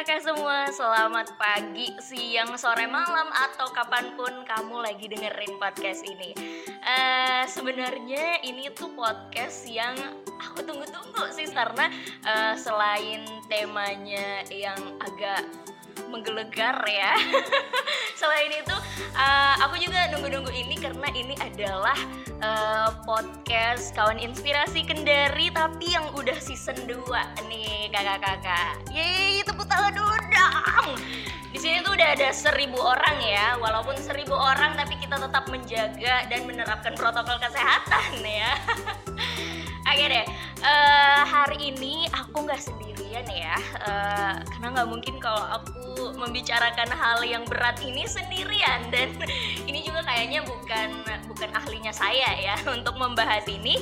kakak-kakak 0.00 0.32
semua. 0.32 0.58
Selamat 0.72 1.28
pagi, 1.36 1.92
siang, 2.00 2.56
sore, 2.56 2.88
malam 2.88 3.28
Atau 3.52 3.68
kapan 3.68 4.16
pun 4.16 4.32
kamu 4.48 4.80
lagi 4.80 5.12
dengerin 5.12 5.60
podcast 5.60 6.00
ini 6.08 6.32
uh, 6.84 7.44
Sebenarnya 7.48 8.44
ini 8.44 8.68
tuh 8.72 8.92
podcast 8.96 9.68
yang 9.68 9.96
aku 10.40 10.64
tunggu-tunggu 10.64 11.30
sih 11.32 11.48
Karena 11.52 11.88
uh, 12.24 12.54
selain 12.56 13.24
temanya 13.48 14.44
yang 14.48 14.78
agak 15.00 15.44
menggelegar 16.08 16.80
ya 16.88 17.12
selain 18.20 18.50
itu 18.50 18.76
uh, 19.14 19.54
aku 19.62 19.78
juga 19.78 20.08
nunggu-nunggu 20.10 20.48
ini 20.50 20.74
karena 20.80 21.08
ini 21.12 21.34
adalah 21.38 21.98
uh, 22.40 22.88
podcast 23.04 23.92
kawan 23.92 24.16
inspirasi 24.18 24.82
Kendari 24.86 25.52
tapi 25.52 25.92
yang 25.92 26.08
udah 26.16 26.38
season 26.40 26.78
2 26.88 27.04
nih 27.46 27.92
kakak-kakak. 27.92 28.80
Yeay 28.90 29.44
tepuk 29.44 29.66
tangan 29.68 29.92
dong 29.92 30.10
di 31.50 31.58
sini 31.58 31.82
tuh 31.82 31.98
udah 31.98 32.08
ada 32.14 32.30
seribu 32.30 32.78
orang 32.78 33.18
ya 33.26 33.58
walaupun 33.58 33.98
seribu 33.98 34.38
orang 34.38 34.78
tapi 34.78 34.94
kita 35.02 35.18
tetap 35.18 35.50
menjaga 35.50 36.30
dan 36.30 36.40
menerapkan 36.46 36.94
protokol 36.94 37.42
kesehatan 37.42 38.22
ya. 38.22 38.54
Oke 39.90 40.04
deh 40.06 40.26
uh, 40.62 41.22
hari 41.26 41.74
ini 41.74 42.06
aku 42.14 42.46
nggak 42.46 42.62
sendirian 43.00 43.26
ya 43.32 43.56
uh, 43.80 44.34
karena 44.44 44.66
nggak 44.76 44.88
mungkin 44.92 45.16
kalau 45.16 45.40
aku 45.56 46.12
membicarakan 46.20 46.92
hal 46.92 47.24
yang 47.24 47.48
berat 47.48 47.80
ini 47.80 48.04
sendirian 48.04 48.92
dan 48.92 49.08
ini 49.68 49.80
juga 49.80 50.04
kayaknya 50.04 50.44
bukan 50.44 51.00
bukan 51.32 51.48
ahlinya 51.56 51.96
saya 51.96 52.28
ya 52.36 52.60
untuk 52.76 52.92
membahas 53.00 53.48
ini 53.48 53.80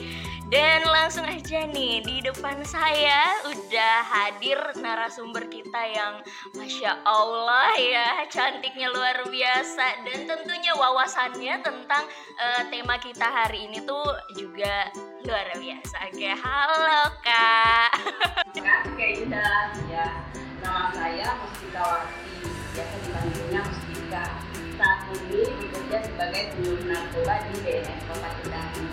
dan 0.49 0.81
langsung 0.89 1.29
aja 1.29 1.69
nih 1.69 2.01
di 2.07 2.25
depan 2.25 2.63
saya 2.65 3.37
udah 3.53 3.97
hadir 4.07 4.57
narasumber 4.81 5.45
kita 5.51 5.83
yang 5.93 6.25
masya 6.57 6.97
Allah 7.05 7.77
ya 7.77 8.25
cantiknya 8.33 8.89
luar 8.89 9.29
biasa 9.29 10.09
dan 10.09 10.25
tentunya 10.25 10.73
wawasannya 10.73 11.55
tentang 11.61 12.05
uh, 12.41 12.63
tema 12.73 12.97
kita 12.97 13.29
hari 13.29 13.69
ini 13.69 13.85
tuh 13.85 14.09
juga 14.41 14.89
luar 15.29 15.53
biasa. 15.61 15.97
Oke, 16.09 16.33
halo 16.33 17.03
kak. 17.21 17.93
Oke, 18.89 19.08
Yuda. 19.09 19.73
Ya, 19.89 20.07
nama 20.61 20.93
saya 20.93 21.29
Mustikawati. 21.41 22.29
Biasa 22.77 22.95
dipanggilnya 23.01 23.61
Mustika. 23.65 24.25
Saat 24.79 25.01
ini 25.11 25.43
bekerja 25.59 25.99
sebagai 26.07 26.43
penyuluh 26.55 26.85
narkoba 26.87 27.35
di 27.49 27.55
BNN 27.65 27.99
Kota 28.07 28.31
Kendari. 28.39 28.87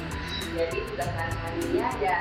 Jadi 0.55 0.77
tugas 0.87 1.11
hari-harinya 1.13 1.87
ya 1.99 2.19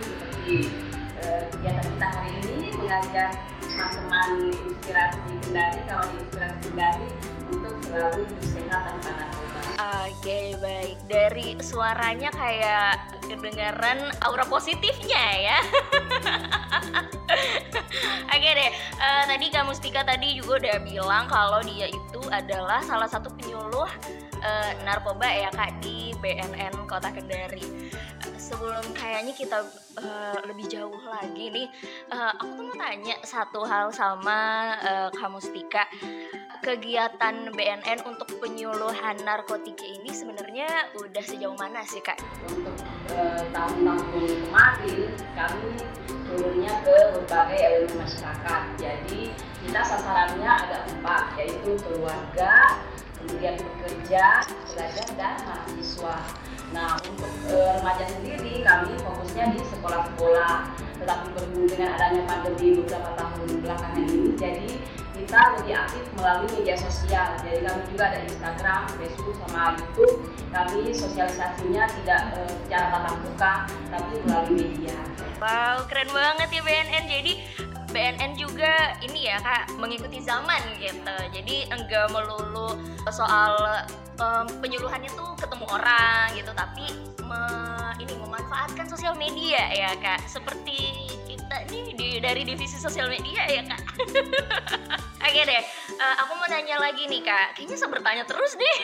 seperti 0.00 0.72
eh, 1.20 1.40
kegiatan 1.52 1.86
kita 1.92 2.08
hari 2.08 2.32
ini 2.40 2.72
mengajar 2.80 3.30
teman-teman 3.60 4.28
inspirasi 4.48 5.32
Kendari, 5.44 5.80
kawan 5.84 6.08
inspirasi 6.16 6.58
Kendari 6.66 7.08
untuk 7.52 7.74
selalu 7.84 8.24
hidup 8.24 8.44
sehat 8.48 8.80
tanpa 8.90 9.10
narkoba. 9.12 9.55
Oke 9.76 10.56
baik 10.56 10.96
dari 11.04 11.52
suaranya 11.60 12.32
kayak 12.32 13.12
kedengaran 13.28 14.08
aura 14.24 14.48
positifnya 14.48 15.24
ya. 15.36 15.58
Oke 18.32 18.50
deh, 18.56 18.70
uh, 18.96 19.22
tadi 19.28 19.52
Kak 19.52 19.68
Mustika 19.68 20.00
tadi 20.00 20.40
juga 20.40 20.64
udah 20.64 20.76
bilang 20.80 21.28
kalau 21.28 21.60
dia 21.60 21.92
itu 21.92 22.20
adalah 22.32 22.80
salah 22.88 23.04
satu 23.04 23.28
penyuluh 23.36 23.84
uh, 24.40 24.70
narkoba 24.88 25.28
ya 25.28 25.52
Kak 25.52 25.84
di 25.84 26.16
BNN 26.24 26.88
Kota 26.88 27.12
Kendari. 27.12 27.92
Sebelum 28.40 28.96
kayaknya 28.96 29.36
kita 29.36 29.60
uh, 30.00 30.40
lebih 30.48 30.72
jauh 30.72 31.04
lagi 31.04 31.52
nih, 31.52 31.68
uh, 32.14 32.32
aku 32.40 32.48
tuh 32.56 32.64
mau 32.64 32.76
tanya 32.80 33.20
satu 33.26 33.66
hal 33.68 33.92
sama 33.92 34.72
uh, 34.80 35.08
Kak 35.12 35.28
Mustika 35.28 35.84
kegiatan 36.62 37.52
BNN 37.52 38.04
untuk 38.06 38.28
penyuluhan 38.40 39.16
narkotika 39.24 39.84
ini 39.84 40.10
sebenarnya 40.12 40.68
udah 40.96 41.24
sejauh 41.24 41.56
mana 41.58 41.82
sih 41.84 42.00
kak? 42.00 42.16
Untuk 42.48 42.76
eh, 43.12 43.42
tahun-tahun 43.52 44.04
kemarin 44.46 45.10
kami 45.36 45.70
turunnya 46.26 46.72
ke 46.82 46.96
berbagai 47.16 47.60
elemen 47.60 47.96
masyarakat. 48.02 48.62
Jadi 48.76 49.22
kita 49.66 49.80
sasarannya 49.82 50.50
ada 50.50 50.78
empat, 50.90 51.34
yaitu 51.38 51.74
keluarga, 51.82 52.82
kemudian 53.18 53.56
pekerja, 53.58 54.42
pelajar 54.74 55.08
dan 55.18 55.34
mahasiswa. 55.46 56.16
Nah 56.74 56.98
untuk 57.06 57.30
e, 57.46 57.56
remaja 57.78 58.04
sendiri 58.10 58.62
kami 58.66 58.98
fokusnya 58.98 59.54
di 59.54 59.60
sekolah-sekolah, 59.62 60.54
tetapi 60.98 61.26
berhubung 61.34 61.66
dengan 61.70 61.94
adanya 61.94 62.22
pandemi 62.26 62.82
beberapa 62.82 63.10
tahun 63.14 63.62
belakangan 63.62 64.02
ini, 64.02 64.34
jadi 64.34 64.70
kita 65.26 65.58
lebih 65.58 65.74
aktif 65.74 66.06
melalui 66.14 66.48
media 66.54 66.78
sosial. 66.78 67.34
Jadi 67.42 67.66
kami 67.66 67.82
juga 67.90 68.14
ada 68.14 68.18
Instagram, 68.22 68.82
Facebook, 68.94 69.34
sama 69.42 69.74
YouTube. 69.74 70.22
Kami 70.54 70.94
sosialisasinya 70.94 71.82
tidak 71.98 72.20
uh, 72.38 72.54
secara 72.62 72.86
tatap 72.94 73.14
muka, 73.26 73.54
tapi 73.90 74.14
melalui 74.22 74.54
media. 74.54 74.94
Wow, 75.42 75.82
keren 75.90 76.08
banget 76.14 76.48
ya 76.54 76.62
BNN. 76.62 77.04
Jadi 77.10 77.32
BNN 77.90 78.32
juga 78.38 78.94
ini 79.02 79.26
ya 79.26 79.42
kak 79.42 79.74
mengikuti 79.82 80.22
zaman 80.22 80.62
gitu. 80.78 81.16
Jadi 81.34 81.66
enggak 81.74 82.06
melulu 82.14 82.78
soal 83.10 83.82
um, 84.22 84.46
penyuluhannya 84.62 85.10
tuh 85.10 85.34
ketemu 85.42 85.66
orang 85.74 86.30
gitu, 86.38 86.54
tapi 86.54 86.86
me, 87.26 87.40
ini 87.98 88.14
memanfaatkan 88.14 88.86
sosial 88.86 89.18
media 89.18 89.74
ya 89.74 89.90
kak. 89.98 90.22
Seperti 90.30 91.05
kita 91.46 91.62
nih 91.70 91.94
di, 91.94 92.08
dari 92.18 92.42
divisi 92.42 92.74
sosial 92.74 93.06
media 93.06 93.46
ya 93.46 93.62
kak. 93.70 93.82
Oke 95.26 95.42
deh, 95.46 95.62
uh, 95.94 96.14
aku 96.26 96.32
mau 96.42 96.50
nanya 96.50 96.74
lagi 96.82 97.06
nih 97.06 97.22
kak. 97.22 97.54
Kayaknya 97.54 97.76
saya 97.78 97.90
bertanya 97.94 98.24
terus 98.26 98.58
deh. 98.58 98.76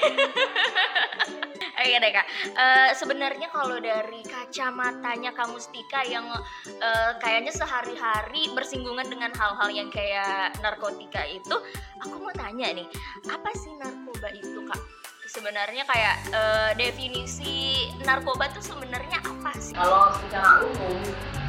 Oke 1.83 1.97
deh 1.99 2.13
kak. 2.15 2.27
Uh, 2.55 2.91
Sebenarnya 2.95 3.51
kalau 3.51 3.83
dari 3.83 4.23
kacamatanya 4.23 5.35
kamu 5.35 5.59
Stika 5.59 6.07
yang 6.07 6.31
uh, 6.31 7.13
kayaknya 7.19 7.51
sehari-hari 7.51 8.47
bersinggungan 8.55 9.11
dengan 9.11 9.35
hal-hal 9.35 9.67
yang 9.75 9.91
kayak 9.91 10.55
narkotika 10.63 11.27
itu, 11.27 11.59
aku 11.99 12.15
mau 12.23 12.31
tanya 12.31 12.71
nih, 12.71 12.87
apa 13.27 13.51
sih 13.59 13.75
narkoba 13.75 14.31
itu 14.39 14.63
kak? 14.71 14.79
Sebenarnya 15.27 15.83
kayak 15.83 16.17
uh, 16.31 16.71
definisi 16.79 17.91
narkoba 18.07 18.55
itu 18.55 18.63
sebenarnya 18.63 19.19
apa 19.19 19.51
sih? 19.59 19.75
Kalau 19.75 20.15
secara 20.15 20.61
umum, 20.63 21.42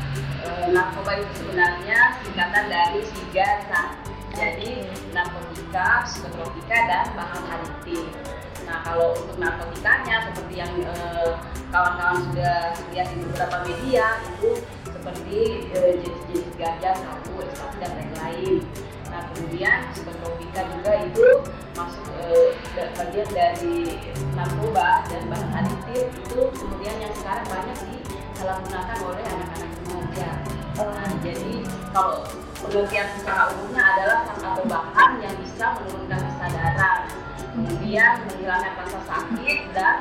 uh, 0.43 0.67
narkoba 0.71 1.23
itu 1.23 1.31
sebenarnya 1.43 1.99
singkatan 2.23 2.65
dari 2.67 3.01
tiga 3.15 3.47
jadi 4.33 4.89
narkotika, 5.13 6.09
psikotropika 6.09 6.77
dan 6.89 7.05
bahan 7.13 7.43
adiktif. 7.53 8.09
Nah 8.65 8.81
kalau 8.81 9.13
untuk 9.13 9.37
narkotikanya 9.37 10.31
seperti 10.31 10.53
yang 10.57 10.73
eh, 10.81 11.37
kawan-kawan 11.69 12.17
sudah 12.31 12.73
lihat 12.93 13.07
di 13.13 13.17
beberapa 13.29 13.57
media 13.67 14.05
itu 14.33 14.49
seperti 14.89 15.39
eh, 15.77 15.91
jenis-jenis 16.01 16.49
ganja, 16.57 16.91
sabu, 16.97 17.33
ekstasi 17.45 17.77
dan 17.77 17.91
lain-lain. 17.93 18.55
Nah 19.13 19.21
kemudian 19.33 19.77
psikotropika 19.93 20.61
juga 20.65 20.91
itu 21.05 21.27
masuk 21.77 22.05
eh, 22.25 22.89
bagian 22.97 23.29
dari 23.29 23.77
narkoba 24.33 25.05
dan 25.13 25.21
bahan 25.29 25.51
adiktif 25.61 26.09
itu 26.09 26.41
kemudian 26.57 26.95
yang 26.97 27.13
sekarang 27.21 27.45
banyak 27.45 27.77
disalahgunakan 28.33 28.97
oleh 29.05 29.23
anak-anak 29.29 29.71
remaja. 29.85 30.29
Nah, 30.73 31.11
jadi 31.21 31.53
kalau 31.94 32.25
pengertian 32.66 33.07
secara 33.21 33.53
umumnya 33.53 33.83
adalah 33.94 34.17
satu 34.41 34.61
bahan 34.66 35.11
yang 35.21 35.35
bisa 35.38 35.66
menurunkan 35.77 36.19
kesadaran, 36.33 36.99
kemudian 37.53 38.13
menghilangkan 38.25 38.73
rasa 38.81 38.99
sakit 39.05 39.59
dan 39.77 39.97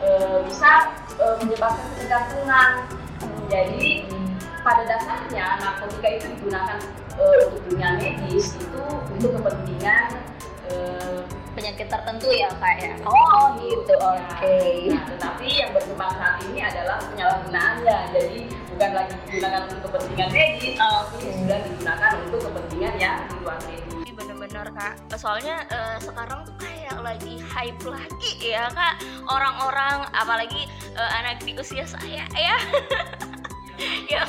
e, 0.00 0.08
bisa 0.48 0.72
e, 1.20 1.24
menyebabkan 1.44 1.86
ketergantungan. 1.92 2.70
Jadi 3.52 4.08
pada 4.64 4.82
dasarnya 4.88 5.60
narkotika 5.60 6.08
itu 6.08 6.26
digunakan 6.40 6.80
e, 7.20 7.24
untuk 7.52 7.60
dunia 7.68 8.00
medis 8.00 8.56
itu 8.56 8.84
untuk 9.12 9.30
kepentingan 9.36 10.08
e, 10.72 10.74
penyakit 11.54 11.86
tertentu 11.86 12.28
ya 12.34 12.50
kak 12.58 12.76
ya? 12.82 12.94
Oh 13.06 13.54
gitu 13.62 13.94
oke. 13.96 14.18
Okay. 14.36 14.90
nah, 14.90 15.02
tetapi 15.06 15.46
yang 15.46 15.70
berkembang 15.70 16.12
saat 16.18 16.38
ini 16.50 16.60
adalah 16.60 16.98
penyalahgunaannya 17.14 17.98
jadi 18.10 18.38
bukan 18.74 18.90
lagi 18.90 19.14
digunakan 19.30 19.60
untuk 19.70 19.80
kepentingan 19.86 20.30
medis 20.34 20.74
oh, 20.82 21.06
tapi 21.06 21.16
okay. 21.22 21.32
sudah 21.38 21.58
digunakan 21.62 22.12
untuk 22.26 22.40
kepentingan 22.50 22.94
yang 22.98 23.16
di 23.30 23.34
luar 23.40 23.58
medis. 23.70 23.92
Bener-bener 24.14 24.66
kak 24.74 24.94
soalnya 25.18 25.56
uh, 25.70 25.96
sekarang 26.02 26.46
tuh 26.46 26.54
kayak 26.58 26.96
lagi 27.02 27.34
hype 27.42 27.82
lagi 27.86 28.32
ya 28.42 28.66
kak. 28.74 28.94
Orang-orang 29.30 30.06
apalagi 30.10 30.66
uh, 30.98 31.10
anak 31.22 31.42
di 31.42 31.54
usia 31.54 31.86
saya 31.86 32.26
ya 32.34 32.56
ya 34.12 34.22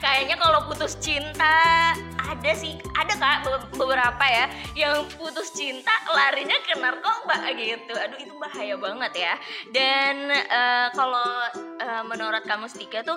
kayaknya 0.00 0.36
kalau 0.40 0.64
putus 0.68 0.96
cinta 0.98 1.92
ada 2.28 2.52
sih 2.52 2.76
ada 2.92 3.14
kak 3.16 3.38
beberapa 3.74 4.24
ya 4.28 4.46
yang 4.76 5.08
putus 5.16 5.50
cinta 5.56 5.90
larinya 6.12 6.54
ke 6.60 6.76
narkoba 6.76 7.50
gitu. 7.56 7.94
Aduh 7.96 8.18
itu 8.20 8.34
bahaya 8.36 8.76
banget 8.76 9.12
ya. 9.16 9.34
Dan 9.72 10.28
uh, 10.30 10.88
kalau 10.92 11.28
uh, 11.80 12.04
menurut 12.04 12.44
kamu 12.44 12.68
Stika 12.68 13.00
tuh 13.02 13.16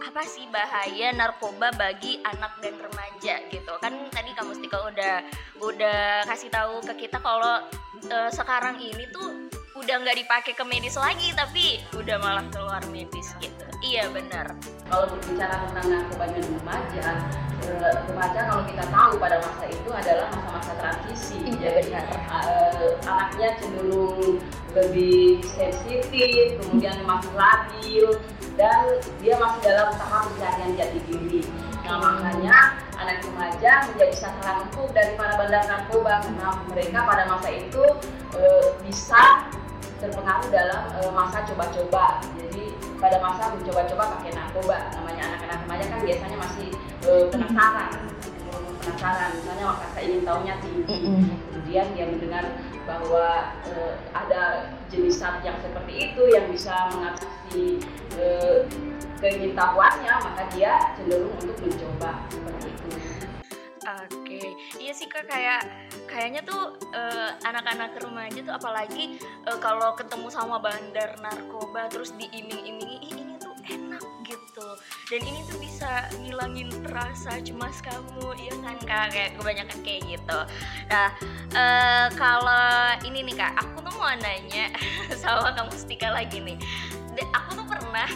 apa 0.00 0.22
sih 0.24 0.48
bahaya 0.48 1.12
narkoba 1.12 1.70
bagi 1.76 2.18
anak 2.24 2.58
dan 2.64 2.74
remaja 2.80 3.44
gitu? 3.52 3.72
Kan 3.84 4.08
tadi 4.08 4.32
kamu 4.32 4.56
ketika 4.56 4.78
udah 4.88 5.14
udah 5.60 6.00
kasih 6.26 6.48
tahu 6.48 6.80
ke 6.82 7.06
kita 7.06 7.20
kalau 7.20 7.60
uh, 8.08 8.30
sekarang 8.32 8.80
ini 8.80 9.04
tuh 9.12 9.46
udah 9.76 10.00
nggak 10.00 10.16
dipakai 10.24 10.52
ke 10.56 10.64
medis 10.64 10.96
lagi 10.96 11.36
tapi 11.36 11.84
udah 11.92 12.16
malah 12.16 12.48
keluar 12.48 12.80
medis 12.88 13.36
gitu 13.36 13.65
iya 13.82 14.04
benar. 14.12 14.56
Kalau 14.86 15.06
berbicara 15.10 15.66
tentang 15.68 15.86
narkoba 15.90 16.24
di 16.30 16.40
remaja 16.46 17.06
eh, 17.66 17.92
remaja 18.06 18.40
kalau 18.46 18.62
kita 18.70 18.84
tahu 18.86 19.12
pada 19.18 19.36
masa 19.42 19.64
itu 19.66 19.90
adalah 19.90 20.26
masa-masa 20.30 20.72
transisi. 20.78 21.38
Iya, 21.42 21.82
jadi 21.82 21.92
uh, 22.30 22.94
anaknya 23.04 23.48
cenderung 23.58 24.38
lebih 24.76 25.42
sensitif 25.42 26.60
kemudian 26.60 26.96
masih 27.08 27.32
labil 27.34 28.06
dan 28.56 28.84
dia 29.20 29.34
masih 29.36 29.60
dalam 29.64 29.88
tahap 29.96 30.28
pencarian 30.32 30.70
jati 30.76 31.00
diri. 31.08 31.42
Nah 31.86 32.02
makanya 32.02 32.82
anak 32.98 33.22
remaja 33.22 33.86
menjadi 33.92 34.14
sasaran 34.16 34.66
empuk 34.66 34.90
dari 34.90 35.14
para 35.14 35.38
bandar 35.38 35.62
narkoba 35.70 36.24
karena 36.24 36.48
mereka 36.66 36.98
pada 37.06 37.24
masa 37.30 37.48
itu 37.54 37.84
e, 38.34 38.42
bisa 38.82 39.46
terpengaruh 40.00 40.48
dalam 40.52 40.82
e, 40.96 41.00
masa 41.12 41.44
coba-coba. 41.48 42.20
Jadi 42.36 42.72
pada 42.96 43.20
masa 43.20 43.52
mencoba-coba 43.52 44.02
pakai 44.20 44.30
narkoba, 44.32 44.76
namanya 44.96 45.22
anak-anak 45.32 45.58
remaja 45.64 45.84
kan 45.88 46.00
biasanya 46.04 46.36
masih 46.40 46.68
e, 47.04 47.10
penasaran, 47.32 47.92
penasaran. 48.82 49.30
Misalnya 49.36 49.66
saya 49.92 50.04
ingin 50.04 50.22
tahunya 50.24 50.54
tinggi, 50.60 50.98
kemudian 51.52 51.86
dia 51.96 52.04
mendengar 52.08 52.44
bahwa 52.86 53.26
e, 53.66 53.72
ada 54.14 54.72
jenis 54.88 55.18
saat 55.18 55.42
yang 55.42 55.58
seperti 55.58 56.12
itu 56.12 56.22
yang 56.30 56.46
bisa 56.48 56.74
mengatasi 56.94 57.82
e, 58.14 58.24
keingintahuannya, 59.18 60.14
maka 60.22 60.42
dia 60.54 60.92
cenderung 60.94 61.32
untuk 61.40 61.56
mencoba 61.58 62.20
seperti 62.28 62.68
itu. 62.70 62.88
Oke, 63.86 64.25
iya 64.86 64.94
sih 64.94 65.10
kak 65.10 65.26
kayak 65.26 65.66
kayaknya 66.06 66.46
tuh 66.46 66.78
uh, 66.94 67.34
anak-anak 67.42 67.98
remaja 67.98 68.38
tuh 68.38 68.54
apalagi 68.54 69.18
uh, 69.50 69.58
kalau 69.58 69.98
ketemu 69.98 70.30
sama 70.30 70.62
bandar 70.62 71.10
narkoba 71.18 71.90
terus 71.90 72.14
diiming-imingi 72.14 73.10
ini 73.10 73.34
tuh 73.42 73.50
enak 73.66 74.06
gitu. 74.22 74.68
Dan 75.10 75.20
ini 75.26 75.42
tuh 75.50 75.58
bisa 75.58 76.06
ngilangin 76.22 76.70
rasa 76.94 77.42
cemas 77.42 77.82
kamu 77.82 78.30
iya 78.38 78.54
kan 78.62 78.78
kak? 78.86 79.06
Kayak 79.10 79.30
kebanyakan 79.42 79.78
kayak 79.82 80.00
gitu. 80.06 80.38
Nah 80.86 81.08
uh, 81.50 82.06
kalau 82.14 82.70
ini 83.02 83.26
nih 83.26 83.42
kak 83.42 83.58
aku 83.58 83.90
tuh 83.90 83.94
mau 83.98 84.14
nanya 84.22 84.70
sama 85.20 85.50
kamu 85.50 85.74
Stika 85.74 86.14
lagi 86.14 86.38
nih. 86.38 86.54
Aku 87.34 87.58
tuh 87.58 87.66
pernah 87.66 88.06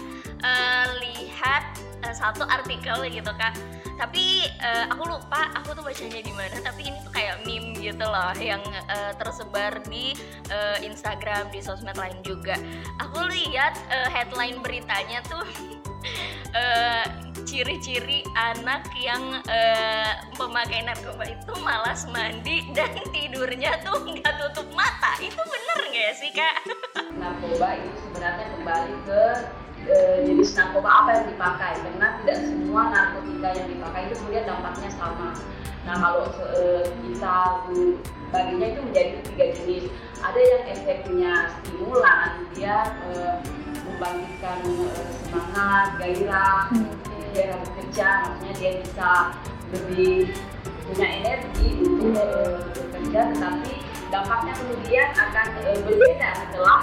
uh, 0.47 0.87
lihat 1.03 1.83
uh, 2.07 2.15
satu 2.15 2.47
artikel 2.47 2.95
gitu 3.11 3.35
kak 3.35 3.59
tapi 4.01 4.49
uh, 4.65 4.89
aku 4.89 5.05
lupa 5.05 5.53
aku 5.53 5.77
tuh 5.77 5.85
bacanya 5.85 6.25
di 6.25 6.33
mana 6.33 6.57
tapi 6.65 6.89
ini 6.89 6.97
tuh 7.05 7.13
kayak 7.13 7.45
meme 7.45 7.77
gitu 7.77 8.01
loh 8.01 8.33
yang 8.41 8.65
uh, 8.89 9.13
tersebar 9.21 9.85
di 9.93 10.17
uh, 10.49 10.81
Instagram 10.81 11.53
di 11.53 11.61
sosmed 11.61 12.01
lain 12.01 12.17
juga 12.25 12.57
aku 12.97 13.29
lihat 13.29 13.77
uh, 13.93 14.09
headline 14.09 14.57
beritanya 14.65 15.21
tuh 15.29 15.45
ciri-ciri 17.45 18.25
uh, 18.33 18.57
anak 18.57 18.89
yang 18.97 19.21
uh, 19.45 20.13
pemakai 20.33 20.81
narkoba 20.81 21.29
itu 21.29 21.53
malas 21.61 22.09
mandi 22.09 22.65
dan 22.73 22.97
tidurnya 23.15 23.85
tuh 23.85 24.01
nggak 24.01 24.33
tutup 24.41 24.69
mata 24.73 25.13
itu 25.21 25.37
bener 25.37 25.79
nggak 25.93 26.13
sih 26.17 26.31
kak? 26.33 26.57
Narkoba 27.21 27.69
itu 27.77 27.91
sebenarnya 28.09 28.47
kembali 28.57 28.95
ke 29.05 29.25
e, 29.91 29.97
jenis 30.31 30.55
narkoba 30.55 30.87
apa 30.87 31.11
yang 31.19 31.27
dipakai 31.35 31.73
karena 31.83 32.07
tidak 32.23 32.39
semua 32.47 32.83
narkotika 32.95 33.49
yang 33.59 33.69
dipakai 33.69 34.01
itu 34.07 34.15
kemudian 34.23 34.45
dampaknya 34.47 34.91
sama. 34.95 35.29
Nah 35.85 35.97
kalau 35.99 36.25
e, 36.55 36.63
kita 37.03 37.37
baginya 38.31 38.67
itu 38.71 38.81
menjadi 38.87 39.13
tiga 39.27 39.47
jenis. 39.59 39.85
Ada 40.21 40.41
yang 40.41 40.65
efeknya 40.79 41.33
stimulan 41.59 42.31
dia 42.55 42.77
e, 43.11 43.11
membangkitkan 43.91 44.59
e, 44.65 44.89
semangat 45.27 45.87
gairah 45.99 46.71
dia 47.31 47.55
bekerja 47.63 48.09
maksudnya 48.27 48.55
dia 48.59 48.73
bisa 48.83 49.11
lebih 49.71 50.35
punya 50.91 51.09
energi 51.23 51.69
untuk 51.87 52.15
e, 52.19 52.27
bekerja 52.75 53.21
tetapi 53.35 53.73
dampaknya 54.11 54.53
kemudian 54.59 55.09
akan 55.15 55.47
e, 55.63 55.69
berbeda 55.87 56.31
setelah 56.35 56.81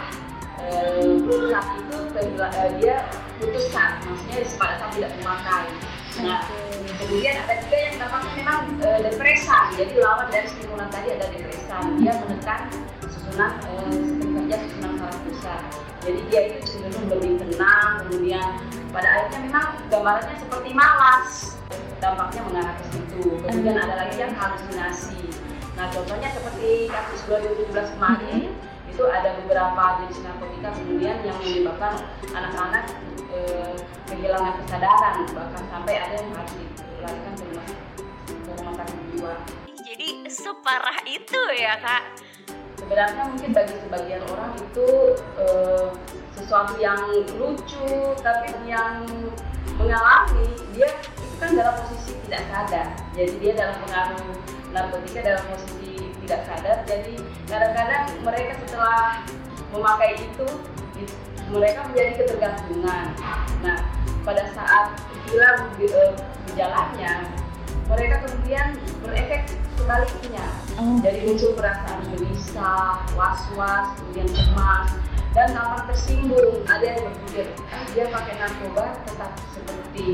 saat 1.51 1.67
itu 1.79 1.97
uh, 2.39 2.69
dia 2.79 2.95
putuskan 3.39 3.89
maksudnya 4.03 4.39
pada 4.57 4.75
saat 4.81 4.91
tidak 4.95 5.11
memakai. 5.21 5.65
Nah 6.23 6.41
kemudian 6.97 7.35
ada 7.45 7.53
juga 7.61 7.77
yang 7.77 7.95
dampaknya 8.01 8.31
memang 8.41 8.59
uh, 8.81 8.99
depresan 9.05 9.65
jadi 9.77 9.93
lawan 10.01 10.27
dari 10.33 10.47
stimulan 10.49 10.89
tadi 10.89 11.07
ada 11.13 11.25
depresan 11.29 11.83
dia 12.01 12.13
menekan 12.25 12.59
susunan 13.05 13.51
uh, 13.63 13.91
sistem 13.93 14.29
kerja 14.33 14.55
susunan 14.65 14.91
saraf 14.97 15.19
pusat 15.29 15.61
jadi 16.01 16.19
dia 16.31 16.41
itu 16.51 16.59
cenderung 16.65 17.05
lebih 17.11 17.31
tenang 17.43 18.07
kemudian 18.07 18.49
pada 18.95 19.07
akhirnya 19.13 19.39
memang 19.45 19.67
gambarannya 19.91 20.35
seperti 20.39 20.69
malas. 20.71 21.59
Dampaknya 21.97 22.41
mengarah 22.45 22.75
ke 22.77 22.83
situ. 22.93 23.21
Kemudian 23.41 23.77
ada 23.77 23.95
lagi 24.05 24.15
yang 24.21 24.33
halusinasi. 24.37 25.19
Nah 25.75 25.91
contohnya 25.93 26.29
seperti 26.33 26.89
kasus 26.89 27.21
2017 27.29 27.93
kemarin 27.97 28.55
itu 28.87 29.03
ada 29.05 29.29
beberapa 29.43 29.83
jenis 30.03 30.19
narkotika 30.25 30.69
kemudian 30.73 31.17
yang 31.21 31.37
menyebabkan 31.37 31.93
anak-anak 32.33 32.85
e, 33.29 33.39
kehilangan 34.09 34.53
kesadaran 34.63 35.15
bahkan 35.35 35.63
sampai 35.69 35.93
ada 35.99 36.15
yang 36.17 36.31
harus 36.33 36.53
dilarikan 36.57 37.33
ke 37.35 37.43
rumah 37.45 37.67
ke 38.25 38.51
rumah 38.57 38.73
sakit 38.79 38.99
jiwa. 39.13 39.33
Jadi 39.87 40.07
separah 40.27 40.97
itu 41.05 41.41
ya 41.55 41.73
kak? 41.79 42.03
Sebenarnya 42.77 43.23
mungkin 43.33 43.51
bagi 43.51 43.75
sebagian 43.83 44.23
orang 44.31 44.53
itu 44.57 44.87
e, 45.37 45.45
sesuatu 46.37 46.77
yang 46.77 47.01
lucu 47.41 48.13
tapi 48.21 48.53
yang 48.69 49.03
mengalami 49.77 50.47
dia 50.73 50.89
itu 51.01 51.35
kan 51.41 51.53
dalam 51.53 51.73
posisi 51.81 52.13
tidak 52.25 52.43
sadar 52.49 52.87
jadi 53.13 53.33
dia 53.41 53.51
dalam 53.57 53.77
pengaruh 53.85 54.25
narkotika 54.73 55.19
dalam 55.25 55.43
posisi 55.53 55.96
tidak 56.27 56.43
sadar. 56.43 56.77
Jadi 56.83 57.15
kadang-kadang 57.47 58.05
mereka 58.19 58.51
setelah 58.67 59.23
memakai 59.71 60.19
itu 60.19 60.47
mereka 61.47 61.87
menjadi 61.87 62.11
ketergantungan. 62.19 63.15
Nah 63.63 63.79
pada 64.27 64.43
saat 64.51 64.99
hilang 65.31 65.71
gejalanya 65.79 67.31
mereka 67.87 68.27
kemudian 68.27 68.75
berefek 68.99 69.55
sebaliknya. 69.79 70.43
Oh. 70.77 70.99
jadi 71.01 71.25
muncul 71.25 71.55
perasaan 71.57 72.05
gelisah 72.13 73.01
was-was 73.15 73.97
kemudian 73.97 74.27
cemas 74.35 74.91
dan 75.31 75.55
tampak 75.55 75.95
tersinggung. 75.95 76.67
Ada 76.67 76.83
yang 76.83 76.99
berpikir 77.07 77.47
ah, 77.71 77.87
dia 77.95 78.05
pakai 78.11 78.35
narkoba 78.35 78.99
tetap 79.07 79.31
seperti 79.55 80.11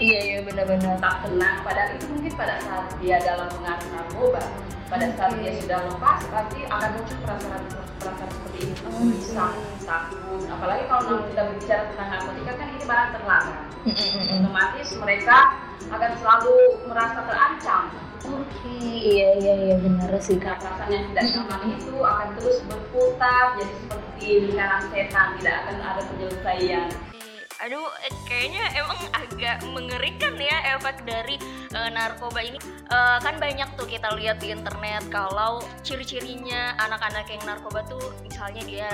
iya 0.00 0.18
iya 0.24 0.38
benar-benar. 0.40 0.96
tak 0.96 1.28
tenang. 1.28 1.60
Padahal 1.60 2.00
itu 2.00 2.06
mungkin 2.08 2.32
pada 2.32 2.56
saat 2.64 2.88
dia 3.04 3.20
dalam 3.20 3.52
pengaruh 3.52 3.88
narkoba 3.92 4.44
pada 4.90 5.06
saat 5.14 5.38
dia 5.38 5.54
sudah 5.54 5.86
lepas 5.86 6.18
pasti 6.34 6.66
akan 6.66 6.90
muncul 6.98 7.18
perasaan 7.22 7.62
perasaan 8.02 8.30
seperti 8.34 8.58
ini. 8.66 8.74
Oh, 8.90 9.06
bisa 9.06 9.46
takut 9.86 10.42
apalagi 10.50 10.84
kalau 10.90 11.22
kita 11.30 11.42
berbicara 11.46 11.82
tentang 11.94 12.08
narkotika 12.10 12.52
kan 12.58 12.66
ini 12.74 12.84
barang 12.84 13.10
terlarang. 13.14 13.62
Otomatis 14.34 14.88
mereka 14.98 15.38
akan 15.94 16.10
selalu 16.18 16.56
merasa 16.90 17.18
terancam. 17.22 17.82
Oke, 18.20 18.44
okay. 18.52 18.92
iya 19.00 19.28
iya 19.40 19.54
iya 19.64 19.76
benar 19.80 20.10
sih 20.20 20.36
kak. 20.36 20.58
Perasaan 20.58 20.90
yang 20.90 21.04
tidak 21.14 21.24
nyaman 21.38 21.60
itu 21.78 21.94
akan 22.02 22.28
terus 22.36 22.58
berputar 22.66 23.44
jadi 23.56 23.74
seperti 23.80 24.26
lingkaran 24.50 24.82
setan, 24.90 25.26
tidak 25.38 25.54
akan 25.64 25.76
ada 25.80 26.02
penyelesaian 26.04 26.86
aduh 27.60 27.92
eh, 28.08 28.14
kayaknya 28.24 28.64
emang 28.72 29.00
agak 29.12 29.60
mengerikan 29.68 30.32
ya 30.40 30.80
efek 30.80 31.04
dari 31.04 31.36
uh, 31.76 31.92
narkoba 31.92 32.40
ini. 32.40 32.56
Uh, 32.88 33.20
kan 33.20 33.36
banyak 33.36 33.68
tuh 33.76 33.84
kita 33.84 34.08
lihat 34.16 34.40
di 34.40 34.48
internet 34.48 35.04
kalau 35.12 35.60
ciri-cirinya 35.84 36.72
anak-anak 36.80 37.28
yang 37.28 37.42
narkoba 37.44 37.84
tuh 37.84 38.00
misalnya 38.24 38.64
dia 38.64 38.88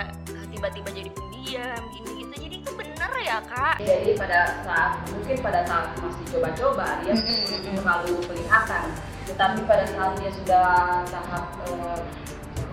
tiba-tiba 0.50 0.90
jadi 0.90 1.10
pendiam 1.14 1.82
gini 1.94 2.10
gitu. 2.26 2.34
Jadi 2.42 2.56
itu 2.58 2.70
bener 2.74 3.12
ya 3.22 3.38
kak? 3.46 3.78
Jadi 3.78 4.18
pada 4.18 4.40
saat 4.66 4.92
mungkin 5.14 5.36
pada 5.38 5.60
saat 5.62 5.88
masih 6.02 6.24
coba-coba 6.34 6.86
dia 7.06 7.14
terlalu 7.62 8.18
kelihatan. 8.26 8.84
Tetapi 9.26 9.58
pada 9.66 9.84
saat 9.86 10.12
dia 10.18 10.30
sudah 10.34 10.66
tahap 11.06 11.44
uh, 11.70 12.02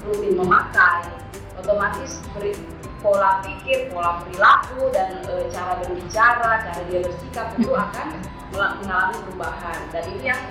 rutin 0.10 0.34
memakai 0.34 1.06
otomatis 1.54 2.18
beri, 2.34 2.58
pola 3.04 3.44
pikir, 3.44 3.92
pola 3.92 4.24
perilaku 4.24 4.88
dan 4.96 5.20
e, 5.28 5.52
cara 5.52 5.76
berbicara, 5.84 6.64
cara 6.64 6.82
dia 6.88 7.04
bersikap 7.04 7.52
itu 7.60 7.76
akan 7.76 8.08
mengalami 8.56 9.18
perubahan. 9.28 9.80
Dan 9.92 10.04
itu 10.16 10.24
yang 10.32 10.42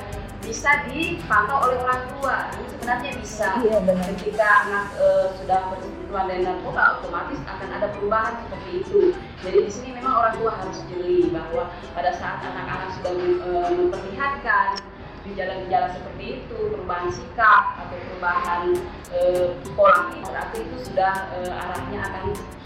bisa 0.44 0.84
dipantau 0.90 1.64
oleh 1.64 1.78
orang 1.80 2.02
tua. 2.12 2.36
Ini 2.52 2.66
sebenarnya 2.76 3.10
bisa. 3.16 3.48
Iya, 3.64 3.78
benar. 3.80 4.06
ketika 4.12 4.48
anak 4.68 4.86
e, 5.00 5.06
sudah 5.40 5.60
bersentuhan 5.72 6.24
dengan 6.28 6.42
narkoba 6.60 7.00
otomatis 7.00 7.40
akan 7.48 7.68
ada 7.72 7.88
perubahan 7.96 8.34
seperti 8.44 8.70
itu. 8.84 9.00
Jadi 9.40 9.58
di 9.64 9.72
sini 9.72 9.88
memang 9.96 10.14
orang 10.20 10.34
tua 10.36 10.52
harus 10.52 10.78
jeli 10.92 11.32
bahwa 11.32 11.72
pada 11.96 12.12
saat 12.20 12.44
anak-anak 12.44 12.88
sudah 13.00 13.12
e, 13.16 13.50
memperlihatkan 13.80 14.91
gejala-gejala 15.22 15.88
seperti 15.94 16.24
itu 16.42 16.56
perubahan 16.74 17.08
sikap 17.10 17.78
atau 17.78 17.96
perubahan 17.96 18.62
eh, 19.14 19.48
pola 19.78 20.10
berarti 20.10 20.58
itu 20.62 20.76
sudah 20.90 21.14
eh, 21.38 21.50
arahnya 21.50 22.00
akan 22.10 22.24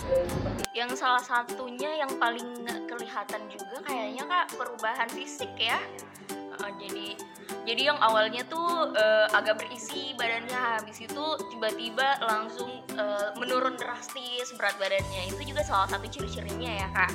eh, 0.08 0.24
seperti 0.24 0.66
yang 0.76 0.92
salah 0.92 1.24
satunya 1.24 2.04
yang 2.04 2.12
paling 2.20 2.68
kelihatan 2.84 3.48
juga 3.48 3.80
kayaknya 3.80 4.28
kak 4.28 4.46
perubahan 4.60 5.08
fisik 5.08 5.48
ya. 5.56 5.80
Uh, 6.28 6.68
jadi 6.76 7.16
jadi 7.64 7.92
yang 7.92 7.98
awalnya 8.04 8.44
tuh 8.44 8.92
uh, 8.92 9.26
agak 9.32 9.56
berisi 9.56 10.12
badannya 10.20 10.52
habis 10.52 11.00
itu 11.00 11.24
tiba-tiba 11.48 12.20
langsung 12.20 12.84
uh, 13.00 13.32
menurun 13.40 13.80
drastis 13.80 14.52
berat 14.60 14.76
badannya. 14.76 15.32
Itu 15.32 15.40
juga 15.48 15.64
salah 15.64 15.88
satu 15.88 16.04
ciri-cirinya 16.12 16.72
ya 16.84 16.88
kak 16.92 17.12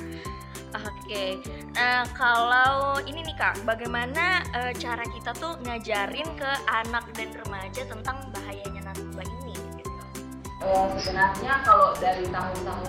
Oke, 0.72 0.88
okay. 0.88 1.30
nah 1.76 2.00
kalau 2.16 2.96
ini 3.04 3.20
nih 3.28 3.36
kak, 3.36 3.60
bagaimana 3.68 4.40
uh, 4.56 4.72
cara 4.72 5.04
kita 5.04 5.36
tuh 5.36 5.60
ngajarin 5.68 6.24
ke 6.32 6.50
anak 6.64 7.04
dan 7.12 7.28
remaja 7.44 7.84
tentang 7.84 8.24
bahayanya 8.32 8.88
narkoba 8.88 9.20
ini? 9.20 9.52
Uh, 10.64 10.88
sebenarnya 10.96 11.60
kalau 11.60 11.92
dari 12.00 12.24
tahun-tahun 12.24 12.88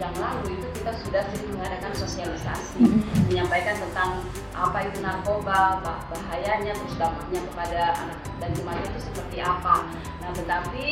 yang 0.00 0.14
lalu 0.16 0.56
itu 0.56 0.68
kita 0.80 0.92
sudah 1.04 1.22
sering 1.36 1.52
mengadakan 1.52 1.92
sosialisasi, 2.00 2.80
menyampaikan 3.28 3.76
tentang 3.76 4.24
apa 4.56 4.88
itu 4.88 5.04
narkoba, 5.04 5.84
bahayanya, 5.84 6.72
terus 6.72 6.96
dampaknya 6.96 7.44
kepada 7.44 7.80
anak 7.92 8.18
dan 8.40 8.50
remaja 8.56 8.84
itu 8.88 9.00
seperti 9.04 9.36
apa. 9.44 9.84
Nah, 10.24 10.32
tetapi 10.32 10.84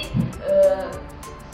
uh, 0.44 0.92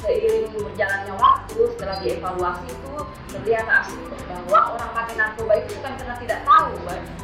seiring 0.02 0.52
berjalannya 0.52 1.14
waktu 1.16 1.60
setelah 1.74 1.96
dievaluasi 2.04 2.66
itu 2.68 2.94
terlihat 3.32 3.66
asli 3.68 4.02
bahwa 4.26 4.78
orang 4.78 4.90
pakai 4.94 5.14
narkoba 5.18 5.52
itu 5.58 5.70
bukan 5.78 5.92
karena 5.98 6.14
tidak 6.22 6.40
tahu 6.46 6.72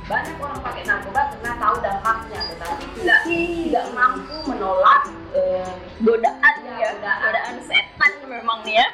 banyak 0.08 0.36
orang 0.38 0.60
pakai 0.60 0.82
narkoba 0.86 1.20
karena 1.34 1.52
tahu 1.58 1.76
dampaknya 1.82 2.40
tetapi 2.52 2.84
tidak 2.98 3.20
tidak 3.26 3.84
mampu 3.94 4.36
menolak 4.48 5.02
eh, 5.32 5.72
godaan 6.02 6.54
ya, 6.66 6.74
godaan, 6.96 7.18
godaan 7.22 7.56
setan 7.64 8.12
memang 8.26 8.58
nih 8.64 8.80
ya. 8.80 8.86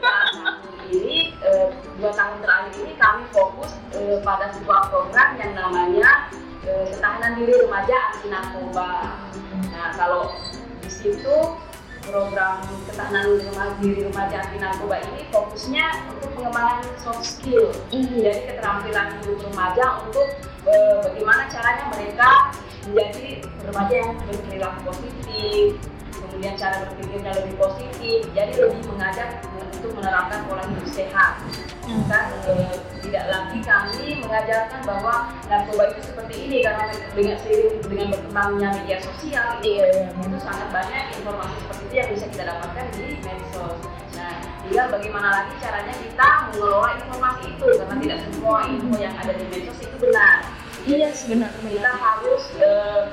Nah, 0.00 0.26
ini 0.90 1.36
eh, 1.38 1.68
dua 2.00 2.12
tahun 2.16 2.42
terakhir 2.42 2.74
ini 2.82 2.94
kami 2.98 3.22
fokus 3.30 3.72
eh, 3.94 4.18
pada 4.24 4.50
sebuah 4.56 4.90
program 4.90 5.38
yang 5.38 5.52
namanya 5.54 6.32
eh, 6.66 6.84
ketahanan 6.90 7.38
diri 7.38 7.54
remaja 7.60 7.96
anti 8.10 8.26
narkoba. 8.32 8.90
Nah 9.70 9.88
kalau 9.94 10.34
di 10.82 10.90
situ 10.90 11.36
program 12.08 12.64
ketahanan 12.88 13.36
diri 13.80 14.08
remaja 14.08 14.36
anti 14.44 14.56
narkoba 14.56 14.96
ini 15.04 15.28
fokusnya 15.28 15.86
untuk 16.16 16.30
pengembangan 16.36 16.80
soft 17.00 17.24
skill. 17.24 17.72
Mm. 17.92 18.24
Jadi 18.24 18.40
keterampilan 18.48 19.06
hidup 19.20 19.38
remaja 19.52 19.84
untuk 20.08 20.28
e, 20.64 20.74
bagaimana 21.04 21.42
caranya 21.52 21.84
mereka 21.92 22.30
menjadi 22.88 23.44
remaja 23.68 23.94
yang 23.94 24.12
berperilaku 24.24 24.78
positif, 24.88 25.66
kemudian 26.16 26.54
cara 26.56 26.76
berpikirnya 26.88 27.32
lebih 27.36 27.54
positif, 27.60 28.18
jadi 28.32 28.52
lebih 28.56 28.82
mengajak 28.88 29.44
untuk 29.80 29.92
menerapkan 29.96 30.40
pola 30.48 30.64
hidup 30.64 30.88
sehat. 30.88 31.40
Hmm. 31.84 32.04
Kan 32.08 32.24
e, 32.48 32.52
tidak 33.10 33.24
lagi 33.26 33.58
kami 33.64 34.22
mengajarkan 34.22 34.80
bahwa 34.86 35.34
narkoba 35.50 35.90
itu 35.90 36.00
seperti 36.12 36.34
ini 36.46 36.56
karena 36.62 36.84
dengan 37.16 37.36
seiring 37.42 37.76
dengan 37.82 38.06
berkembangnya 38.14 38.68
media 38.78 38.98
sosial 39.02 39.58
iya, 39.66 39.84
iya, 39.90 40.06
itu 40.14 40.38
sangat 40.38 40.68
banyak 40.70 41.04
informasi 41.18 41.56
seperti 41.64 41.79
itu 41.90 41.98
yang 41.98 42.10
bisa 42.14 42.26
kita 42.30 42.46
dapatkan 42.46 42.86
di 42.94 43.18
medsos. 43.18 43.82
Nah, 44.14 44.38
tinggal 44.62 44.86
bagaimana 44.94 45.42
lagi 45.42 45.58
caranya 45.58 45.90
kita 45.98 46.28
mengelola 46.46 46.94
informasi 47.02 47.50
itu 47.50 47.66
karena 47.82 47.96
tidak 47.98 48.18
semua 48.30 48.58
info 48.70 48.94
yang 48.94 49.14
ada 49.18 49.32
di 49.34 49.44
medsos 49.50 49.78
itu 49.82 49.96
benar. 49.98 50.46
Iya, 50.86 51.08
sebenarnya. 51.10 51.66
Kita 51.66 51.90
harus 51.98 52.44
uh, 52.62 53.10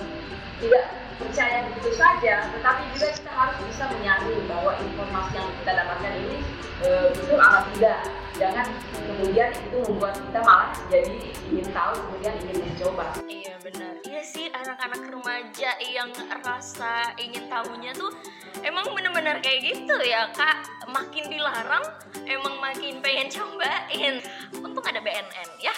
tidak 0.62 0.86
percaya 1.18 1.66
begitu 1.70 1.92
saja, 1.98 2.50
tetapi 2.54 2.82
juga 2.94 3.08
kita 3.18 3.32
harus 3.34 3.58
bisa 3.66 3.84
menyaring 3.90 4.42
bahwa 4.46 4.72
informasi 4.78 5.34
yang 5.38 5.50
kita 5.62 5.72
dapatkan 5.74 6.14
ini 6.14 6.38
uh, 6.86 7.08
betul 7.14 7.40
atau 7.42 7.62
tidak. 7.74 8.00
Jangan 8.38 8.68
kemudian 8.94 9.50
itu 9.50 9.78
membuat 9.82 10.14
kita 10.22 10.40
malah 10.46 10.70
jadi 10.94 11.18
ingin 11.50 11.68
tahu 11.74 11.94
kemudian 11.98 12.36
ingin 12.46 12.58
mencoba. 12.70 13.06
Iya 13.26 13.56
benar. 13.66 13.94
Iya 14.06 14.22
sih 14.22 14.46
anak-anak 14.54 15.02
remaja 15.10 15.72
yang 15.82 16.14
rasa 16.46 17.18
ingin 17.18 17.50
tahunya 17.50 17.98
tuh 17.98 18.14
emang 18.62 18.86
bener-bener 18.94 19.42
kayak 19.42 19.74
gitu 19.74 19.98
ya 20.06 20.30
kak. 20.38 20.70
Makin 20.86 21.34
dilarang 21.34 21.86
emang 22.30 22.62
makin 22.62 23.02
pengen 23.02 23.34
cobain. 23.34 24.22
Untung 24.62 24.86
ada 24.86 25.02
BNN 25.02 25.50
ya. 25.58 25.74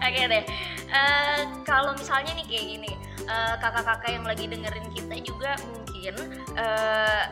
Oke 0.08 0.22
deh. 0.24 0.44
Uh, 0.90 1.40
kalau 1.68 1.92
misalnya 1.94 2.32
nih 2.34 2.48
kayak 2.48 2.66
gini 2.66 2.92
uh, 3.30 3.54
kakak-kakak 3.62 4.10
yang 4.10 4.26
lagi 4.26 4.44
dengerin 4.50 4.86
kita 4.90 5.16
juga 5.22 5.54
mungkin 5.70 6.14
uh, 6.58 7.22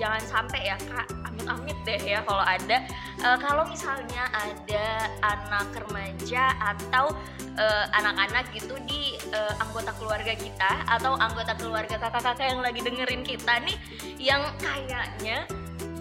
jangan 0.00 0.22
sampai 0.24 0.72
ya 0.72 0.76
kak 0.88 1.06
amit-amit 1.28 1.78
deh 1.84 2.00
ya 2.00 2.20
kalau 2.24 2.44
ada. 2.44 2.76
Uh, 3.20 3.38
kalau 3.38 3.64
misalnya 3.68 4.26
ada 4.32 4.86
anak 5.22 5.68
remaja 5.76 6.56
atau 6.58 7.12
uh, 7.60 7.86
anak-anak 7.92 8.48
gitu 8.56 8.74
di 8.88 9.16
uh, 9.36 9.54
anggota 9.60 9.92
keluarga 10.00 10.34
kita 10.34 10.72
atau 10.88 11.14
anggota 11.20 11.52
keluarga 11.56 11.96
kakak-kakak 12.00 12.46
yang 12.56 12.62
lagi 12.64 12.80
dengerin 12.80 13.22
kita 13.22 13.62
nih 13.62 13.76
yang 14.18 14.42
kayaknya 14.58 15.44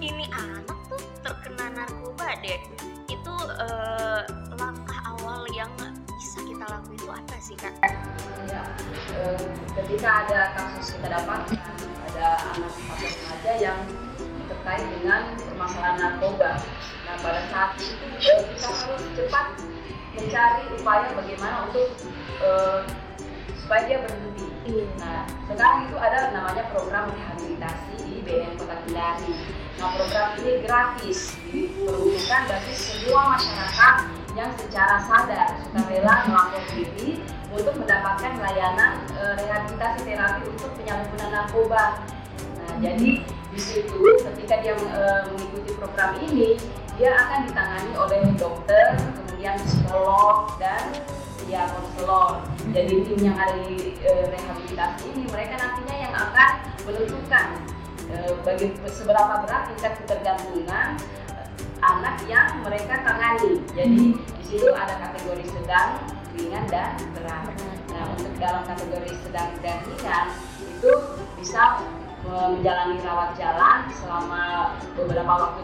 ini 0.01 0.25
anak 0.33 0.77
tuh 0.89 1.01
terkena 1.21 1.69
narkoba 1.77 2.33
deh 2.41 2.59
itu 3.11 3.35
uh, 3.59 4.23
kita 6.61 6.77
lakukan 6.77 6.93
itu 6.93 7.09
apa 7.09 7.35
sih 7.41 7.55
kak? 7.57 7.73
Ya, 8.45 8.61
ketika 9.81 10.09
ada 10.21 10.39
kasus 10.53 10.93
kita 10.93 11.09
dapat 11.09 11.57
ada 12.13 12.27
anak 12.53 12.69
atau 12.69 13.01
remaja 13.01 13.51
yang 13.57 13.79
terkait 14.45 14.85
dengan 14.93 15.33
permasalahan 15.41 15.97
narkoba. 15.97 16.61
Nah 17.09 17.15
pada 17.17 17.41
saat 17.49 17.81
itu 17.81 18.05
eh, 18.13 18.45
kita 18.53 18.69
harus 18.77 19.01
cepat 19.17 19.47
mencari 20.13 20.63
upaya 20.77 21.09
bagaimana 21.17 21.65
untuk 21.65 21.97
uh, 22.45 22.85
supaya 23.65 23.81
dia 23.89 23.97
berhenti. 24.05 24.45
Iya. 24.69 24.85
Nah 25.01 25.25
sekarang 25.49 25.89
itu 25.89 25.97
ada 25.97 26.29
namanya 26.29 26.69
program 26.69 27.09
rehabilitasi 27.09 28.05
di 28.05 28.21
BNN 28.21 28.61
Kota 28.61 28.77
Kendari. 28.85 29.33
Nah 29.81 29.97
program 29.97 30.37
ini 30.45 30.61
gratis 30.61 31.33
diperuntukkan 31.49 32.41
bagi 32.45 32.73
semua 32.77 33.33
masyarakat 33.33 34.20
yang 34.37 34.51
secara 34.55 35.01
sadar 35.03 35.59
sukarela 35.67 36.27
melapor 36.27 36.63
diri 36.71 37.19
untuk 37.51 37.75
mendapatkan 37.75 38.39
layanan 38.39 39.03
e, 39.11 39.23
rehabilitasi 39.43 40.07
terapi 40.07 40.41
untuk 40.47 40.71
penyalahgunaan 40.79 41.31
narkoba. 41.35 41.99
Nah, 42.63 42.75
jadi 42.79 43.27
di 43.27 43.59
situ 43.59 43.99
ketika 44.31 44.63
dia 44.63 44.73
e, 44.79 45.01
mengikuti 45.27 45.71
program 45.75 46.15
ini 46.23 46.55
dia 46.95 47.11
akan 47.17 47.49
ditangani 47.51 47.91
oleh 47.99 48.21
dokter 48.39 48.95
kemudian 48.95 49.59
psikolog 49.67 50.55
dan 50.61 50.95
ya 51.51 51.67
konselor 51.67 52.47
jadi 52.71 52.95
tim 53.03 53.19
yang 53.19 53.35
ada 53.35 53.59
di 53.67 53.99
e, 53.99 54.11
rehabilitasi 54.31 55.11
ini 55.11 55.27
mereka 55.27 55.59
nantinya 55.59 55.95
yang 55.99 56.13
akan 56.15 56.51
menentukan 56.87 57.47
e, 58.07 58.15
bagi 58.47 58.71
seberapa 58.87 59.43
berat 59.43 59.75
tingkat 59.75 59.93
ketergantungan 59.99 60.95
anak 61.81 62.21
yang 62.29 62.61
mereka 62.61 63.01
tangani 63.01 63.61
jadi 63.73 64.01
di 64.17 64.43
situ 64.45 64.69
ada 64.73 64.97
kategori 65.01 65.45
sedang 65.49 65.97
ringan 66.37 66.65
dan 66.69 66.95
berat 67.17 67.51
nah 67.91 68.05
untuk 68.15 68.33
dalam 68.37 68.63
kategori 68.69 69.11
sedang 69.25 69.49
dan 69.65 69.77
ringan 69.89 70.27
itu 70.61 70.91
bisa 71.41 71.81
menjalani 72.21 73.01
rawat 73.01 73.33
jalan 73.33 73.89
selama 73.97 74.77
beberapa 74.93 75.29
waktu 75.29 75.61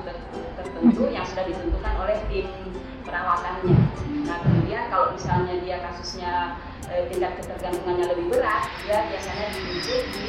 tertentu 0.58 1.04
yang 1.14 1.26
sudah 1.30 1.46
ditentukan 1.46 1.94
oleh 2.02 2.18
tim 2.30 2.50
perawatannya. 3.06 3.78
Nah 4.26 4.38
kemudian 4.44 4.84
kalau 4.92 5.14
misalnya 5.14 5.56
dia 5.64 5.78
kasusnya 5.80 6.60
eh, 6.92 7.08
tingkat 7.08 7.40
ketergantungannya 7.40 8.06
lebih 8.12 8.26
berat, 8.34 8.68
dia 8.84 9.06
biasanya 9.08 9.48
dirujuk 9.54 10.02
di 10.12 10.28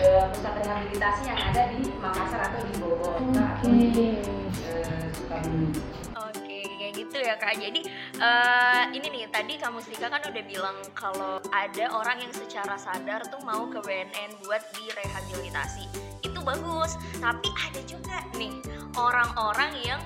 eh, 0.00 0.24
pusat 0.32 0.54
rehabilitasi 0.62 1.22
yang 1.28 1.40
ada 1.42 1.62
di 1.74 1.80
Makassar 2.00 2.40
atau 2.48 2.60
di 2.64 2.74
Bogor 2.80 3.18
okay. 3.18 3.42
atau 3.42 3.68
di 3.68 4.08
eh, 5.28 5.44
Sukabumi 6.02 6.92
gitu 6.96 7.16
ya 7.20 7.34
kak. 7.38 7.56
Jadi 7.56 7.80
uh, 8.18 8.84
ini 8.90 9.06
nih 9.08 9.24
tadi 9.30 9.54
kamu 9.60 9.78
Srika 9.80 10.10
kan 10.10 10.22
udah 10.24 10.44
bilang 10.44 10.76
kalau 10.92 11.38
ada 11.54 11.84
orang 11.94 12.20
yang 12.20 12.32
secara 12.34 12.74
sadar 12.74 13.22
tuh 13.28 13.40
mau 13.44 13.68
ke 13.70 13.78
BNN 13.84 14.40
buat 14.44 14.62
direhabilitasi. 14.74 15.84
Itu 16.24 16.40
bagus. 16.42 16.98
Tapi 17.20 17.48
ada 17.54 17.80
juga 17.86 18.24
nih 18.34 18.52
orang-orang 18.96 19.72
yang 19.84 20.00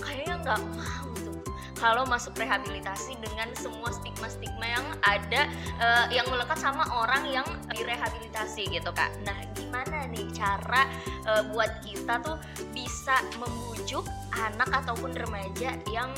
kayaknya 0.00 0.36
nggak 0.42 0.60
kalau 1.80 2.04
masuk 2.04 2.36
rehabilitasi 2.36 3.16
dengan 3.18 3.48
semua 3.56 3.88
stigma-stigma 3.90 4.68
yang 4.68 4.86
ada 5.00 5.48
uh, 5.80 6.06
yang 6.12 6.28
melekat 6.28 6.60
sama 6.60 6.84
orang 6.92 7.24
yang 7.32 7.48
direhabilitasi 7.72 8.68
gitu 8.68 8.92
kak. 8.92 9.08
Nah 9.24 9.34
gimana 9.56 10.04
nih 10.12 10.28
cara 10.36 10.84
uh, 11.24 11.42
buat 11.50 11.80
kita 11.80 12.20
tuh 12.20 12.36
bisa 12.76 13.24
membujuk 13.40 14.04
anak 14.36 14.70
ataupun 14.70 15.10
remaja 15.16 15.74
yang 15.90 16.12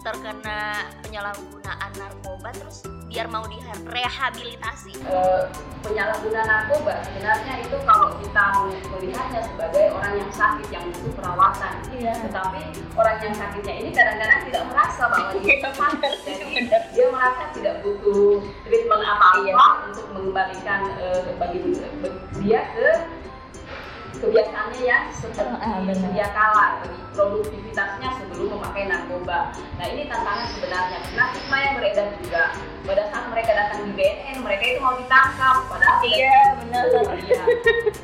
terkena 0.00 0.88
penyalahgunaan 1.04 1.92
narkoba 1.98 2.48
terus 2.56 2.86
biar 3.08 3.26
mau 3.28 3.44
direhabilitasi? 3.44 4.94
Uh, 5.04 5.48
penyalahgunaan 5.82 6.46
narkoba 6.46 7.00
sebenarnya 7.04 7.64
itu 7.64 7.76
kalau 7.84 8.14
kita 8.20 8.44
melihatnya 8.92 9.40
sebagai 9.48 9.84
orang 9.96 10.14
yang 10.20 10.30
sakit 10.32 10.68
yang 10.68 10.84
butuh 10.92 11.12
perawatan, 11.16 11.74
iya. 11.96 12.12
tetapi 12.20 12.60
orang 12.96 13.16
yang 13.24 13.34
sakitnya 13.34 13.74
ini 13.80 13.90
kadang-kadang 13.92 14.40
tidak 14.48 14.62
merasa 14.68 15.07
bahwa 15.08 15.32
dia 15.40 15.56
sakit, 15.72 16.12
jadi 16.28 16.86
dia 16.92 17.06
merasa 17.08 17.42
tidak 17.56 17.74
butuh 17.84 18.44
treatment 18.66 19.02
apa-apa 19.02 19.44
iya. 19.44 19.54
untuk 19.88 20.06
mengembalikan 20.12 20.80
uh, 21.00 21.32
bagi 21.40 21.58
dia 22.42 22.60
ke 22.76 22.88
kebiasaannya 24.18 24.82
yang 24.82 25.04
seperti 25.14 25.54
ah, 25.62 25.78
sedia 25.94 26.26
kala 26.34 26.82
produktivitasnya 27.18 28.08
sebelum 28.22 28.54
memakai 28.54 28.86
narkoba. 28.86 29.50
Nah 29.74 29.86
ini 29.90 30.06
tantangan 30.06 30.46
sebenarnya 30.54 30.98
karena 31.02 31.24
stigma 31.34 31.56
yang 31.58 31.74
beredar 31.82 32.06
juga 32.22 32.42
pada 32.86 33.02
saat 33.10 33.26
mereka 33.34 33.50
datang 33.58 33.80
di 33.84 33.92
BNN 33.98 34.36
mereka 34.46 34.64
itu 34.64 34.80
mau 34.80 34.94
ditangkap 34.96 35.56
padahal 35.66 35.98
iya 36.06 36.56
benar 36.62 36.84
iya. 37.20 37.42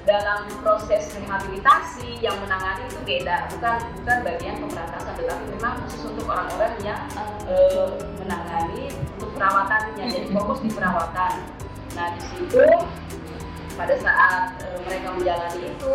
dalam 0.05 0.41
proses 0.61 1.09
rehabilitasi 1.17 2.21
yang 2.21 2.37
menangani 2.45 2.85
itu 2.91 3.01
beda 3.01 3.49
bukan 3.57 3.77
bukan 4.03 4.19
bagian 4.29 4.55
pemberantasan 4.61 5.15
tetapi 5.17 5.45
memang 5.57 5.75
khusus 5.87 6.03
untuk 6.13 6.27
orang-orang 6.29 6.75
yang 6.85 7.01
uh, 7.49 7.97
menangani 8.21 8.93
untuk 9.17 9.31
perawatannya 9.41 10.05
jadi 10.05 10.29
fokus 10.35 10.59
di 10.61 10.71
perawatan. 10.75 11.33
Nah 11.97 12.07
di 12.19 12.21
situ 12.21 12.67
pada 13.75 13.95
saat 13.99 14.55
e, 14.63 14.67
mereka 14.87 15.11
menjalani 15.19 15.67
itu 15.67 15.95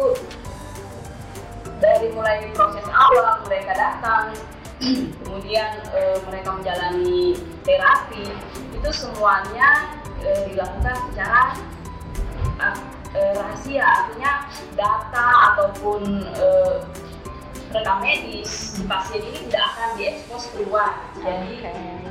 dari 1.79 2.11
mulai 2.11 2.47
proses 2.53 2.85
awal 2.91 3.43
mereka 3.47 3.71
datang 3.75 4.35
kemudian 5.23 5.83
e, 5.91 5.99
mereka 6.27 6.55
menjalani 6.55 7.35
terapi 7.67 8.31
itu 8.75 8.89
semuanya 8.95 9.99
e, 10.23 10.29
dilakukan 10.51 10.95
secara 11.11 11.43
e, 13.11 13.19
rahasia. 13.35 13.83
Artinya 13.83 14.47
data 14.79 15.27
ataupun 15.51 16.23
e, 16.31 16.47
rekam 17.75 17.99
medis 17.99 18.79
di 18.79 18.83
pasien 18.87 19.19
ini 19.19 19.39
tidak 19.51 19.63
akan 19.75 19.89
diekspos 19.99 20.43
keluar. 20.55 20.95
Jadi 21.19 21.53
okay 21.59 22.08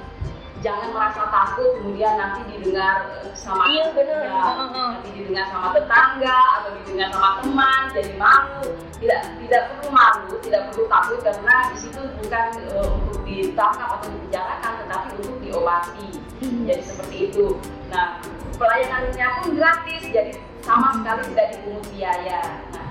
jangan 0.58 0.90
merasa 0.90 1.22
takut 1.30 1.78
kemudian 1.78 2.18
nanti 2.18 2.40
didengar 2.50 3.22
sama 3.38 3.70
iya, 3.70 3.94
bener. 3.94 4.26
Ya, 4.26 4.42
nanti 4.74 5.08
didengar 5.14 5.46
sama 5.54 5.70
tetangga 5.74 6.40
atau 6.58 6.70
didengar 6.82 7.08
sama 7.14 7.28
teman 7.42 7.82
jadi 7.94 8.12
malu. 8.18 8.66
Tidak 8.98 9.20
tidak 9.46 9.62
perlu 9.70 9.88
malu 9.94 10.34
tidak 10.42 10.62
perlu 10.72 10.84
takut 10.90 11.18
karena 11.22 11.54
di 11.70 11.76
situ 11.78 12.00
bukan 12.18 12.48
uh, 12.74 12.90
untuk 12.98 13.20
ditangkap 13.22 13.88
atau 14.00 14.08
dibicarakan 14.10 14.72
tetapi 14.84 15.08
untuk 15.22 15.36
diobati. 15.44 16.10
Hmm. 16.38 16.70
jadi 16.70 16.82
seperti 16.82 17.16
itu. 17.30 17.46
Nah 17.90 18.18
pelayanannya 18.58 19.26
pun 19.42 19.50
gratis 19.58 20.02
jadi 20.10 20.32
sama 20.62 20.98
sekali 20.98 21.22
tidak 21.34 21.46
dipungut 21.54 21.84
biaya. 21.94 22.42
Nah 22.74 22.87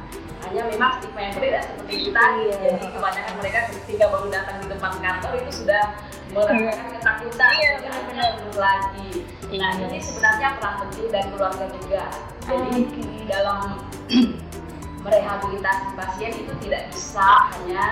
hanya 0.48 0.64
memang 0.72 0.92
stigma 1.04 1.20
yang 1.20 1.34
berbeda 1.36 1.60
seperti 1.60 1.94
itu 2.00 2.10
tadi 2.16 2.44
jadi 2.56 2.86
kebanyakan 2.88 3.34
mereka 3.44 3.60
ketika 3.76 4.06
baru 4.08 4.28
datang 4.32 4.56
di 4.64 4.68
depan 4.72 4.94
kantor 5.04 5.32
itu 5.44 5.52
sudah 5.52 5.84
merasakan 6.32 6.88
ketakutan 7.00 7.52
iya, 7.56 7.72
benar-benar 7.84 8.32
lagi. 8.56 9.12
Nah 9.48 9.72
iya. 9.76 9.86
ini 9.88 10.00
sebenarnya 10.04 10.48
peran 10.60 10.76
penting 10.88 11.08
dan 11.12 11.24
keluarga 11.32 11.66
juga. 11.72 12.04
Jadi 12.48 12.72
okay. 12.84 13.24
dalam 13.28 13.60
merehabilitasi 15.08 15.88
pasien 15.96 16.32
itu 16.36 16.54
tidak 16.68 16.82
bisa 16.92 17.28
hanya 17.56 17.84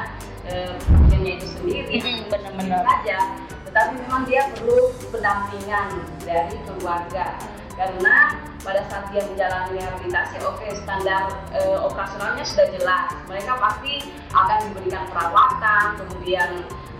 eh, 0.47 0.73
pasiennya 0.79 1.33
itu 1.39 1.47
sendiri 1.59 1.99
benar-benar. 2.27 2.83
saja. 2.83 3.19
Tetapi 3.71 3.93
memang 4.07 4.23
dia 4.27 4.47
perlu 4.55 4.91
pendampingan 5.11 5.87
dari 6.23 6.55
keluarga 6.63 7.35
karena 7.75 8.39
pada 8.63 8.81
saat 8.87 9.11
dia 9.11 9.21
menjalani 9.27 9.77
rehabilitasi 9.77 10.41
oke 10.41 10.57
okay, 10.57 10.71
standar 10.79 11.27
e, 11.51 11.59
operasionalnya 11.75 12.43
sudah 12.47 12.67
jelas. 12.71 13.05
Mereka 13.27 13.51
pasti 13.59 13.93
akan 14.31 14.57
diberikan 14.71 15.03
perawatan 15.11 15.85
kemudian 15.99 16.49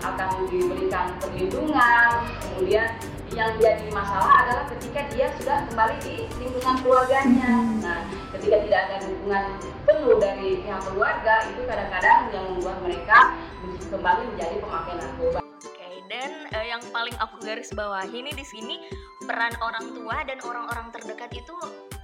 akan 0.04 0.28
diberikan 0.52 1.06
perlindungan. 1.18 2.08
Kemudian 2.44 2.86
yang 3.34 3.50
jadi 3.58 3.88
masalah 3.90 4.46
adalah 4.46 4.64
ketika 4.76 5.00
dia 5.10 5.26
sudah 5.40 5.66
kembali 5.72 5.96
di 6.04 6.14
lingkungan 6.38 6.76
keluarganya. 6.84 7.52
Nah 7.82 8.00
ketika 8.36 8.56
tidak 8.62 8.80
ada 8.86 8.96
dukungan 9.08 9.44
penuh 9.88 10.14
dari 10.20 10.60
pihak 10.62 10.80
keluarga 10.84 11.34
itu 11.50 11.60
kadang-kadang 11.64 12.20
yang 12.30 12.44
membuat 12.52 12.78
mereka 12.84 13.18
kembali 13.90 14.22
menjadi 14.30 14.56
pemakai 14.62 14.94
narkoba 15.00 15.45
dan 16.10 16.30
uh, 16.54 16.66
yang 16.66 16.82
paling 16.90 17.14
aku 17.18 17.38
garis 17.42 17.70
bawahi 17.74 18.22
ini 18.22 18.32
di 18.34 18.44
sini 18.46 18.76
peran 19.26 19.54
orang 19.58 19.90
tua 19.90 20.22
dan 20.22 20.38
orang-orang 20.44 20.92
terdekat 20.94 21.32
itu 21.34 21.56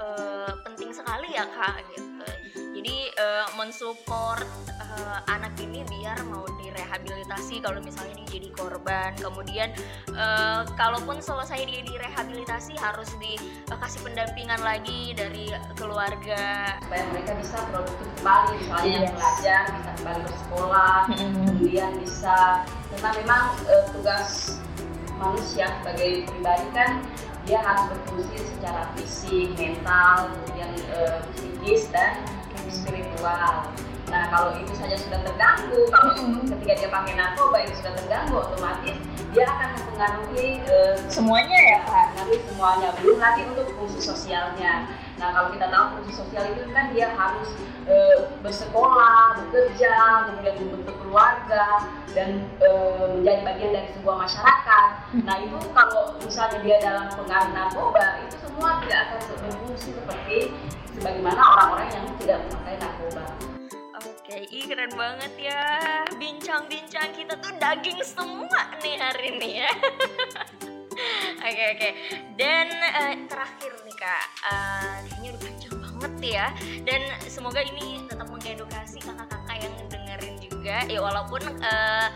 uh, 0.03 0.53
penting 0.67 0.91
sekali 0.91 1.31
ya 1.33 1.47
kak 1.47 1.85
gitu. 1.95 2.27
Jadi 2.73 3.15
uh, 3.15 3.47
mensupport 3.55 4.43
uh, 4.81 5.21
anak 5.31 5.55
ini 5.63 5.87
biar 5.87 6.19
mau 6.27 6.43
direhabilitasi 6.59 7.63
kalau 7.63 7.79
misalnya 7.79 8.19
dia 8.25 8.43
jadi 8.43 8.51
korban. 8.59 9.15
Kemudian 9.15 9.71
uh, 10.19 10.67
kalaupun 10.75 11.23
selesai 11.23 11.63
dia 11.63 11.85
direhabilitasi 11.87 12.75
harus 12.81 13.13
dikasih 13.23 14.01
uh, 14.01 14.05
pendampingan 14.09 14.61
lagi 14.67 15.15
dari 15.15 15.53
keluarga. 15.79 16.75
Supaya 16.83 17.05
mereka 17.15 17.33
bisa 17.39 17.57
produktif 17.71 18.09
kembali 18.19 18.53
misalnya 18.59 18.89
yes. 18.89 18.99
yang 18.99 19.15
belajar 19.15 19.63
bisa 19.71 19.91
kembali 20.01 20.21
bersekolah 20.27 20.99
kemudian 21.13 21.91
bisa 22.03 22.37
karena 22.99 23.11
memang 23.25 23.45
uh, 23.67 23.85
tugas 23.95 24.61
manusia 25.17 25.71
sebagai 25.81 26.27
pribadi 26.29 26.67
kan 26.75 26.91
dia 27.43 27.59
harus 27.59 27.91
berfungsi 27.91 28.39
secara 28.55 28.87
fisik, 28.95 29.51
mental, 29.59 30.31
kemudian 30.31 30.71
uh, 30.95 31.19
psikis 31.35 31.91
dan 31.91 32.23
spiritual. 32.71 33.67
Nah 34.13 34.29
kalau 34.29 34.55
itu 34.61 34.71
saja 34.77 34.95
sudah 34.95 35.25
terganggu, 35.25 35.89
kalau 35.89 36.13
ketika 36.45 36.73
dia 36.79 36.91
pakai 36.93 37.15
narkoba 37.17 37.57
itu 37.65 37.75
sudah 37.83 37.93
terganggu, 37.99 38.35
otomatis 38.39 38.97
dia 39.33 39.45
akan 39.49 39.69
mempengaruhi 39.75 40.49
uh, 40.69 40.95
semuanya 41.09 41.59
ya 41.59 41.79
Pak. 41.89 42.05
Mempengaruhi 42.15 42.39
semuanya, 42.47 42.89
belum 43.01 43.19
lagi 43.19 43.43
untuk 43.49 43.67
fungsi 43.75 44.01
sosialnya. 44.05 44.87
Nah 45.23 45.31
kalau 45.31 45.55
kita 45.55 45.71
tahu 45.71 45.85
fungsi 45.95 46.13
sosial 46.19 46.45
itu 46.51 46.67
kan 46.75 46.91
dia 46.91 47.15
harus 47.15 47.55
uh, 47.87 48.27
bersekolah, 48.43 49.39
bekerja, 49.39 49.95
kemudian 50.27 50.55
membentuk 50.59 50.99
keluarga 50.99 51.87
dan 52.11 52.43
uh, 52.59 53.15
menjadi 53.15 53.47
bagian 53.47 53.71
dari 53.71 53.89
sebuah 53.95 54.27
masyarakat. 54.27 54.87
Nah 55.23 55.37
itu 55.39 55.59
kalau 55.71 56.19
misalnya 56.19 56.59
dia 56.67 56.77
dalam 56.83 57.07
pengaruh 57.15 57.55
narkoba 57.55 58.19
itu 58.27 58.35
semua 58.43 58.83
tidak 58.83 58.99
akan 58.99 59.21
berfungsi 59.47 59.89
seperti 59.95 60.39
sebagaimana 60.99 61.39
orang-orang 61.39 61.89
yang 61.95 62.07
tidak 62.19 62.39
memakai 62.51 62.75
narkoba. 62.83 63.25
Oke, 64.03 64.37
ih 64.51 64.65
keren 64.67 64.91
banget 64.99 65.33
ya. 65.39 65.63
Bincang-bincang 66.19 67.15
kita 67.15 67.39
tuh 67.39 67.55
daging 67.63 68.03
semua 68.03 68.75
nih 68.83 68.99
hari 68.99 69.39
ini 69.39 69.51
ya. 69.63 69.71
Oke 71.43 71.65
oke. 71.75 71.89
Dan 72.39 72.71
uh, 72.71 73.15
terakhir 73.27 73.73
nih 73.83 73.97
kak, 73.99 74.25
uh, 74.47 74.95
kayaknya 75.11 75.29
udah 75.35 75.43
panjang 75.43 75.75
banget 75.75 76.15
ya. 76.23 76.47
Dan 76.87 77.03
semoga 77.27 77.61
ini 77.67 78.07
tetap 78.07 78.31
mengedukasi 78.31 79.03
kakak-kakak 79.03 79.57
yang 79.59 79.75
dengerin 79.91 80.37
juga. 80.39 80.77
Ya 80.87 81.03
walaupun 81.03 81.43
uh, 81.59 82.09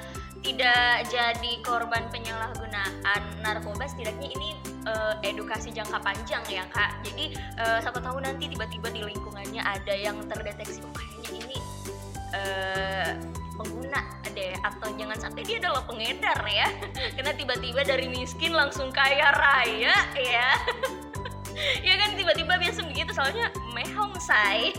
tidak 0.47 1.11
jadi 1.11 1.53
korban 1.67 2.07
penyalahgunaan 2.15 3.23
narkoba, 3.43 3.91
setidaknya 3.91 4.31
ini 4.31 4.55
uh, 4.87 5.15
edukasi 5.27 5.75
jangka 5.75 5.99
panjang 6.01 6.43
ya 6.47 6.65
kak 6.71 7.03
jadi 7.03 7.35
uh, 7.59 7.79
siapa 7.83 7.99
tahu 7.99 8.23
nanti 8.23 8.47
tiba-tiba 8.47 8.89
di 8.95 9.03
lingkungannya 9.03 9.61
ada 9.61 9.95
yang 9.95 10.17
terdeteksi 10.31 10.81
oh 10.87 10.95
kayaknya 10.95 11.31
ini 11.43 11.59
uh, 12.33 13.11
pengguna 13.57 14.01
deh 14.37 14.53
atau 14.61 14.93
jangan 15.01 15.17
sampai 15.17 15.43
dia 15.49 15.57
adalah 15.65 15.83
pengedar 15.89 16.39
ya. 16.45 16.69
Karena 17.17 17.33
tiba-tiba 17.33 17.81
dari 17.83 18.07
miskin 18.13 18.53
langsung 18.53 18.93
kaya 18.93 19.33
raya 19.33 19.97
ya. 20.15 20.51
Ya 21.81 21.97
kan 21.97 22.13
tiba-tiba 22.13 22.61
biasa 22.61 22.85
begitu 22.85 23.17
soalnya 23.17 23.49
mehong 23.73 24.13
say. 24.21 24.77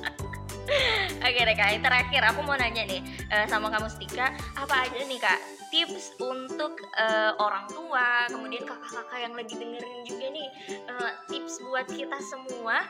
Oke 1.24 1.40
deh 1.40 1.56
kak, 1.56 1.80
terakhir 1.80 2.20
aku 2.20 2.44
mau 2.44 2.52
nanya 2.52 2.84
nih 2.84 3.00
uh, 3.32 3.48
sama 3.48 3.72
kamu 3.72 3.88
Stika, 3.88 4.28
apa 4.60 4.86
aja 4.86 5.00
nih 5.08 5.16
kak 5.16 5.40
tips 5.70 6.18
untuk 6.18 6.82
uh, 6.98 7.32
orang 7.38 7.70
tua, 7.70 8.26
kemudian 8.26 8.66
kakak-kakak 8.66 9.18
yang 9.22 9.34
lagi 9.38 9.54
dengerin 9.54 10.02
juga 10.02 10.26
nih 10.34 10.48
uh, 10.90 11.10
tips 11.30 11.62
buat 11.62 11.86
kita 11.86 12.18
semua 12.26 12.82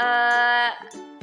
uh, 0.00 0.70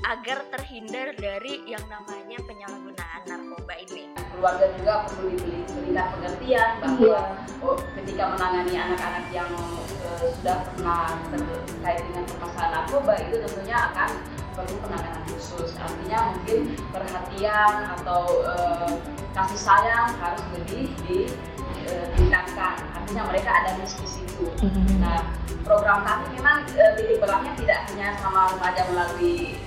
agar 0.02 0.40
terhindar 0.50 1.12
dari 1.16 1.64
yang 1.66 1.84
namanya 1.86 2.40
penyalahgunaan 2.44 3.22
narkoba 3.26 3.74
ini. 3.80 4.08
keluarga 4.30 4.72
juga 4.80 4.94
perlu 5.04 5.36
diberi- 5.36 5.68
diberikan 5.68 6.08
pengertian 6.16 6.70
bahwa 6.80 6.96
Iya. 7.04 7.20
oh, 7.60 7.76
ketika 8.00 8.24
menangani 8.32 8.72
anak-anak 8.72 9.26
yang 9.36 9.52
eh, 10.00 10.32
sudah 10.40 10.58
pernah 10.64 11.12
terkait 11.28 12.02
dengan 12.08 12.24
permasalahan 12.24 12.72
narkoba 12.80 13.14
itu 13.20 13.36
tentunya 13.44 13.78
akan 13.92 14.10
perlu 14.56 14.76
penanganan 14.80 15.24
khusus. 15.28 15.76
Artinya 15.76 16.32
mungkin 16.32 16.60
perhatian 16.88 17.74
atau 18.00 18.24
eh, 18.48 18.92
kasih 19.36 19.60
sayang 19.60 20.16
harus 20.16 20.44
lebih 20.56 20.88
ditingkatkan. 21.04 22.76
Artinya 22.96 23.24
mereka 23.28 23.50
ada 23.52 23.76
di 23.76 23.86
situ. 23.88 24.48
Nah, 25.04 25.20
program 25.68 26.08
kami 26.08 26.40
memang 26.40 26.64
eh, 26.72 26.92
titik 26.96 27.20
beratnya 27.20 27.52
tidak 27.60 27.92
hanya 27.92 28.16
sama 28.24 28.56
remaja 28.56 28.88
melalui 28.88 29.60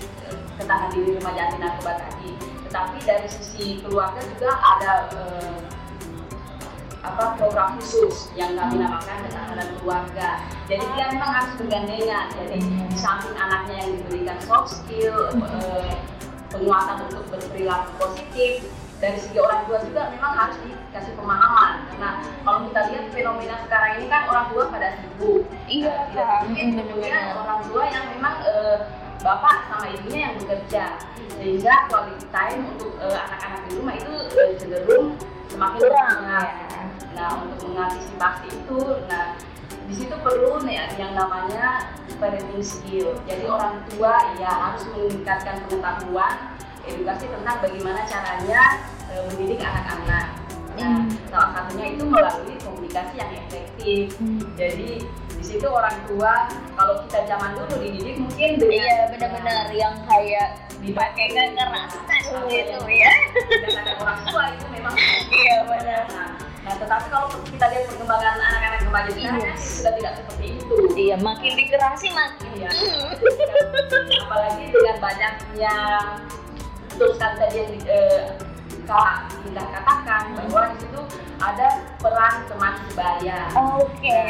ketahanan 0.61 0.91
diri 0.93 1.17
remaja 1.17 1.41
anti 1.49 1.59
narkoba 1.61 1.93
tadi, 2.01 2.31
tetapi 2.69 2.97
dari 3.05 3.29
sisi 3.29 3.81
keluarga 3.85 4.21
juga 4.25 4.51
ada 4.57 4.93
eh, 5.13 5.59
apa 7.03 7.35
program 7.35 7.77
khusus 7.83 8.31
yang 8.39 8.55
kami 8.55 8.79
namakan 8.79 9.27
ketahanan 9.27 9.69
keluarga. 9.83 10.39
Jadi 10.71 10.85
dia 10.95 11.05
memang 11.11 11.31
harus 11.35 11.53
bergandengan. 11.59 12.27
Jadi 12.39 12.59
di 12.63 12.99
samping 12.99 13.35
anaknya 13.35 13.77
yang 13.83 13.91
diberikan 13.99 14.39
soft 14.47 14.71
skill, 14.71 15.35
eh, 15.35 15.99
penguatan 16.55 17.11
untuk 17.11 17.27
berperilaku 17.33 17.91
positif, 17.99 18.71
dari 19.03 19.19
segi 19.19 19.39
orang 19.43 19.67
tua 19.67 19.83
juga 19.83 20.15
memang 20.15 20.33
harus 20.39 20.57
dikasih 20.63 21.19
pemahaman. 21.19 21.83
Karena 21.91 22.11
kalau 22.47 22.59
kita 22.71 22.81
lihat 22.95 23.05
fenomena 23.11 23.57
sekarang 23.67 23.93
ini 23.99 24.07
kan 24.07 24.23
orang 24.31 24.47
tua 24.55 24.65
pada 24.71 24.89
sibuk. 25.03 25.43
Iya, 25.67 25.95
tidak 26.15 26.47
mungkin 26.47 26.79
orang 27.35 27.61
tua 27.67 27.83
yang 27.91 28.05
memang 28.15 28.35
eh, 28.47 28.79
bapak 29.23 29.71
sama 29.71 29.87
ibunya 29.95 30.31
yang 30.31 30.35
bekerja 30.43 30.85
sehingga 31.39 31.75
quality 31.89 32.27
time 32.35 32.63
untuk 32.75 32.93
eh, 32.99 33.17
anak-anak 33.17 33.61
di 33.67 33.71
rumah 33.79 33.95
itu 33.95 34.15
eh, 34.35 34.51
cenderung 34.59 35.07
semakin 35.49 35.79
kurang 35.79 36.17
ya. 36.27 36.43
Nah 37.15 37.29
untuk 37.47 37.59
mengantisipasi 37.71 38.47
itu, 38.51 38.81
nah 39.07 39.39
di 39.87 39.95
situ 39.95 40.15
perlu 40.21 40.63
nih 40.67 40.91
yang 40.99 41.15
namanya 41.15 41.93
parenting 42.19 42.63
skill. 42.63 43.15
Jadi 43.27 43.45
orang 43.47 43.83
tua 43.91 44.15
ya 44.39 44.51
harus 44.51 44.87
meningkatkan 44.95 45.59
pengetahuan, 45.67 46.35
edukasi 46.87 47.27
tentang 47.31 47.57
bagaimana 47.63 48.01
caranya 48.07 48.63
eh, 49.11 49.23
mendidik 49.31 49.63
anak-anak. 49.63 50.27
Nah, 50.73 51.05
Hmm. 51.05 51.13
salah 51.29 51.51
satunya 51.53 51.93
itu 51.93 52.09
melalui 52.09 52.57
komunikasi 52.65 53.21
yang 53.21 53.29
efektif. 53.45 54.17
Jadi 54.57 55.05
di 55.43 55.59
situ 55.59 55.67
orang 55.67 55.99
tua 56.07 56.47
kalau 56.79 57.03
kita 57.03 57.27
zaman 57.27 57.59
dulu 57.59 57.75
dididik 57.83 58.15
mungkin 58.15 58.51
dengan 58.63 58.79
Iya 58.79 58.99
benar-benar 59.11 59.67
yang 59.75 59.95
kayak 60.07 60.71
dipakai 60.79 61.35
kekerasan 61.35 62.47
gitu 62.47 62.79
ya. 62.87 63.11
ada 63.75 63.93
orang 63.99 64.21
tua 64.23 64.43
itu 64.55 64.67
memang 64.71 64.95
Iya 65.43 65.57
benar. 65.67 66.03
Nah, 66.15 66.29
nah, 66.63 66.75
tetapi 66.79 67.07
kalau 67.11 67.27
kita 67.43 67.65
lihat 67.75 67.85
perkembangan 67.91 68.39
anak-anak 68.39 68.81
remaja 68.87 69.11
sekarang 69.11 69.43
Iya. 69.43 69.51
kan 69.51 69.59
sudah 69.59 69.93
tidak 69.99 70.13
seperti 70.23 70.47
itu. 70.55 70.77
Iya 70.95 71.17
makin 71.19 71.53
dikerasi 71.59 72.07
makin. 72.15 72.51
Iya. 72.63 72.71
Apalagi 74.23 74.63
dengan 74.71 74.97
banyaknya 75.03 75.75
sekali 77.03 77.35
tadi 77.35 77.57
yang 77.59 77.73
eh, 77.91 78.23
Kak 78.87 79.15
Indah 79.43 79.67
katakan 79.75 80.23
bahwa 80.39 80.71
di 80.71 80.87
situ 80.87 81.03
ada 81.43 81.69
peran 81.99 82.35
teman 82.47 82.75
sebaya. 82.87 83.39
Oke. 83.59 84.23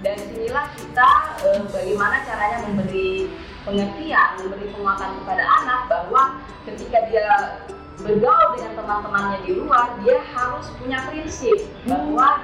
Dan 0.00 0.16
sinilah 0.16 0.66
kita 0.80 1.10
eh, 1.44 1.60
bagaimana 1.68 2.24
caranya 2.24 2.58
memberi 2.64 3.28
pengertian, 3.68 4.28
memberi 4.40 4.66
penguatan 4.72 5.10
kepada 5.20 5.44
anak 5.60 5.80
bahwa 5.92 6.22
ketika 6.64 6.98
dia 7.12 7.60
bergaul 8.00 8.56
dengan 8.56 8.72
teman-temannya 8.80 9.38
di 9.44 9.52
luar, 9.60 9.92
dia 10.00 10.16
harus 10.32 10.72
punya 10.80 11.04
prinsip 11.12 11.68
bahwa 11.84 12.40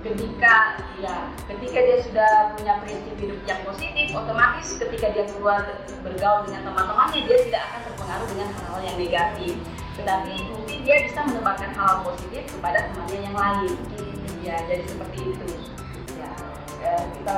ketika 0.00 0.80
ya 0.96 1.28
ketika 1.44 1.78
dia 1.82 1.98
sudah 2.00 2.32
punya 2.56 2.78
prinsip 2.80 3.14
hidup 3.20 3.40
yang 3.44 3.60
positif, 3.66 4.06
otomatis 4.16 4.78
ketika 4.78 5.12
dia 5.12 5.24
keluar 5.34 5.66
bergaul 6.06 6.46
dengan 6.46 6.72
teman-temannya, 6.72 7.20
dia 7.26 7.38
tidak 7.50 7.62
akan 7.68 7.80
terpengaruh 7.90 8.28
dengan 8.30 8.48
hal-hal 8.54 8.80
yang 8.86 8.96
negatif. 8.96 9.54
Tetapi 9.98 10.34
mungkin 10.54 10.78
dia 10.86 10.96
bisa 11.04 11.20
menebarkan 11.28 11.70
hal 11.76 12.06
positif 12.06 12.48
kepada 12.48 12.88
temannya 12.88 13.20
yang 13.20 13.36
lain. 13.36 13.74
Ya, 14.40 14.56
jadi 14.64 14.88
seperti 14.88 15.36
itu. 15.36 15.48
Ya, 16.80 16.96
kita 17.12 17.34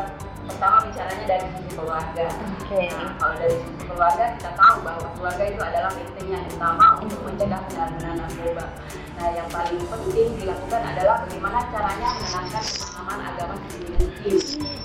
pertama 0.47 0.77
bicaranya 0.87 1.25
dari 1.27 1.47
sisi 1.59 1.71
keluarga. 1.75 2.27
Oke. 2.63 2.83
Nah, 2.95 3.11
kalau 3.19 3.35
dari 3.43 3.57
sisi 3.59 3.83
keluarga 3.91 4.25
kita 4.39 4.51
tahu 4.55 4.77
bahwa 4.87 5.07
keluarga 5.19 5.45
itu 5.51 5.61
adalah 5.63 5.91
penting 5.91 6.29
yang 6.31 6.45
utama 6.47 6.87
untuk 7.03 7.21
mencegah 7.27 7.61
penyalahgunaan 7.67 8.17
narkoba. 8.23 8.67
Nah, 9.19 9.29
yang 9.35 9.49
paling 9.51 9.83
penting 9.83 10.29
dilakukan 10.39 10.83
adalah 10.83 11.15
bagaimana 11.27 11.59
caranya 11.75 12.09
menanamkan 12.15 12.65
pemahaman 12.65 13.19
agama 13.35 13.55
mungkin. 13.59 14.39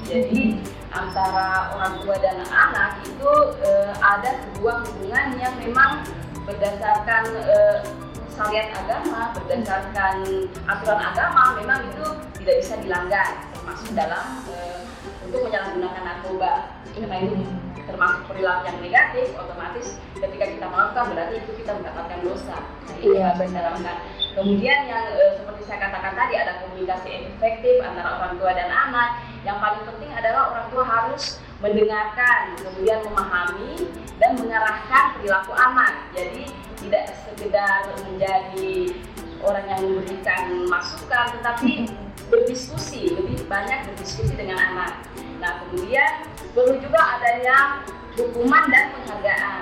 Jadi 0.08 0.42
antara 0.90 1.48
orang 1.78 1.94
tua 2.02 2.16
dan 2.18 2.38
anak 2.50 2.92
itu 3.06 3.32
eh, 3.62 3.92
ada 4.02 4.32
sebuah 4.42 4.76
hubungan 4.90 5.28
yang 5.38 5.54
memang 5.62 6.02
berdasarkan 6.50 7.24
eh, 7.46 7.78
syariat 8.38 8.70
agama, 8.78 9.34
berdasarkan 9.34 10.16
aturan 10.70 11.02
agama, 11.02 11.58
memang 11.58 11.82
itu 11.90 12.06
tidak 12.38 12.56
bisa 12.62 12.76
dilanggar, 12.86 13.30
termasuk 13.68 14.00
dalam 14.00 14.48
eh, 14.48 14.80
untuk 15.28 15.44
menyalahgunakan 15.44 16.04
narkoba. 16.08 16.72
Karena 16.88 17.20
itu 17.20 17.36
termasuk 17.84 18.22
perilaku 18.32 18.64
yang 18.64 18.80
negatif, 18.80 19.28
otomatis 19.36 20.00
ketika 20.16 20.46
kita 20.48 20.66
melakukan 20.72 21.06
berarti 21.12 21.36
itu 21.44 21.52
kita 21.60 21.72
mendapatkan 21.76 22.20
dosa. 22.24 22.58
Nah, 22.64 22.96
Iya, 23.04 23.28
dilakukan. 23.36 23.98
Kemudian 24.40 24.80
yang 24.88 25.04
eh, 25.12 25.36
seperti 25.36 25.62
saya 25.68 25.80
katakan 25.84 26.16
tadi 26.16 26.34
ada 26.40 26.64
komunikasi 26.64 27.28
efektif 27.28 27.84
antara 27.84 28.24
orang 28.24 28.40
tua 28.40 28.56
dan 28.56 28.72
anak. 28.72 29.20
Yang 29.44 29.58
paling 29.60 29.84
penting 29.84 30.12
adalah 30.16 30.42
orang 30.56 30.68
tua 30.72 30.84
harus 30.88 31.24
mendengarkan, 31.60 32.56
kemudian 32.64 33.04
memahami 33.04 33.92
dan 34.16 34.32
mengarahkan 34.40 35.04
perilaku 35.20 35.52
anak. 35.52 36.08
Jadi 36.16 36.56
tidak 36.80 37.20
sekedar 37.28 37.84
menjadi 38.08 38.96
orang 39.44 39.66
yang 39.70 39.82
memberikan 39.84 40.66
masukan, 40.70 41.26
tetapi 41.40 41.90
berdiskusi, 42.32 43.14
lebih 43.16 43.46
banyak 43.48 43.88
berdiskusi 43.92 44.34
dengan 44.36 44.58
anak. 44.60 45.06
Nah, 45.38 45.64
kemudian 45.66 46.26
perlu 46.52 46.82
juga 46.82 47.20
adanya 47.20 47.86
hukuman 48.18 48.66
dan 48.74 48.90
penghargaan. 48.98 49.62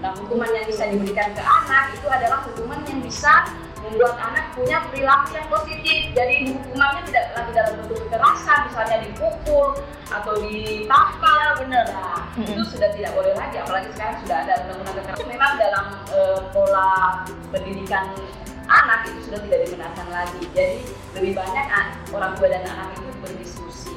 Nah, 0.00 0.12
hukuman 0.14 0.48
yang 0.54 0.66
bisa 0.68 0.86
diberikan 0.86 1.34
ke 1.34 1.42
anak 1.42 1.96
itu 1.98 2.06
adalah 2.06 2.46
hukuman 2.46 2.78
yang 2.86 3.00
bisa 3.02 3.48
membuat 3.86 4.18
anak 4.18 4.50
punya 4.54 4.82
perilaku 4.90 5.34
yang 5.38 5.48
positif. 5.50 6.00
Jadi 6.14 6.36
hukumannya 6.54 7.02
tidak 7.06 7.24
lagi 7.38 7.50
dalam 7.54 7.72
bentuk 7.82 7.98
kekerasan, 8.06 8.58
misalnya 8.70 8.98
dipukul 9.06 9.68
atau 10.10 10.32
ditampar, 10.42 11.58
bener. 11.58 11.86
Nah, 11.90 12.18
Mm-mm. 12.34 12.50
itu 12.54 12.62
sudah 12.66 12.90
tidak 12.94 13.12
boleh 13.14 13.34
lagi, 13.34 13.56
apalagi 13.62 13.88
sekarang 13.94 14.16
sudah 14.22 14.36
ada 14.46 14.54
undang-undang 14.66 14.96
kekerasan. 15.02 15.28
Memang 15.30 15.52
dalam 15.58 15.84
eh, 16.14 16.38
pola 16.50 16.90
pendidikan 17.50 18.04
anak 18.66 19.06
itu 19.08 19.30
sudah 19.30 19.40
tidak 19.46 19.58
dibenarkan 19.66 20.06
lagi. 20.10 20.42
Jadi 20.52 20.78
lebih 21.14 21.32
banyak 21.34 21.66
an- 21.70 21.96
orang 22.12 22.32
tua 22.36 22.48
dan 22.50 22.62
anak 22.66 22.94
itu 22.94 23.08
berdiskusi. 23.22 23.94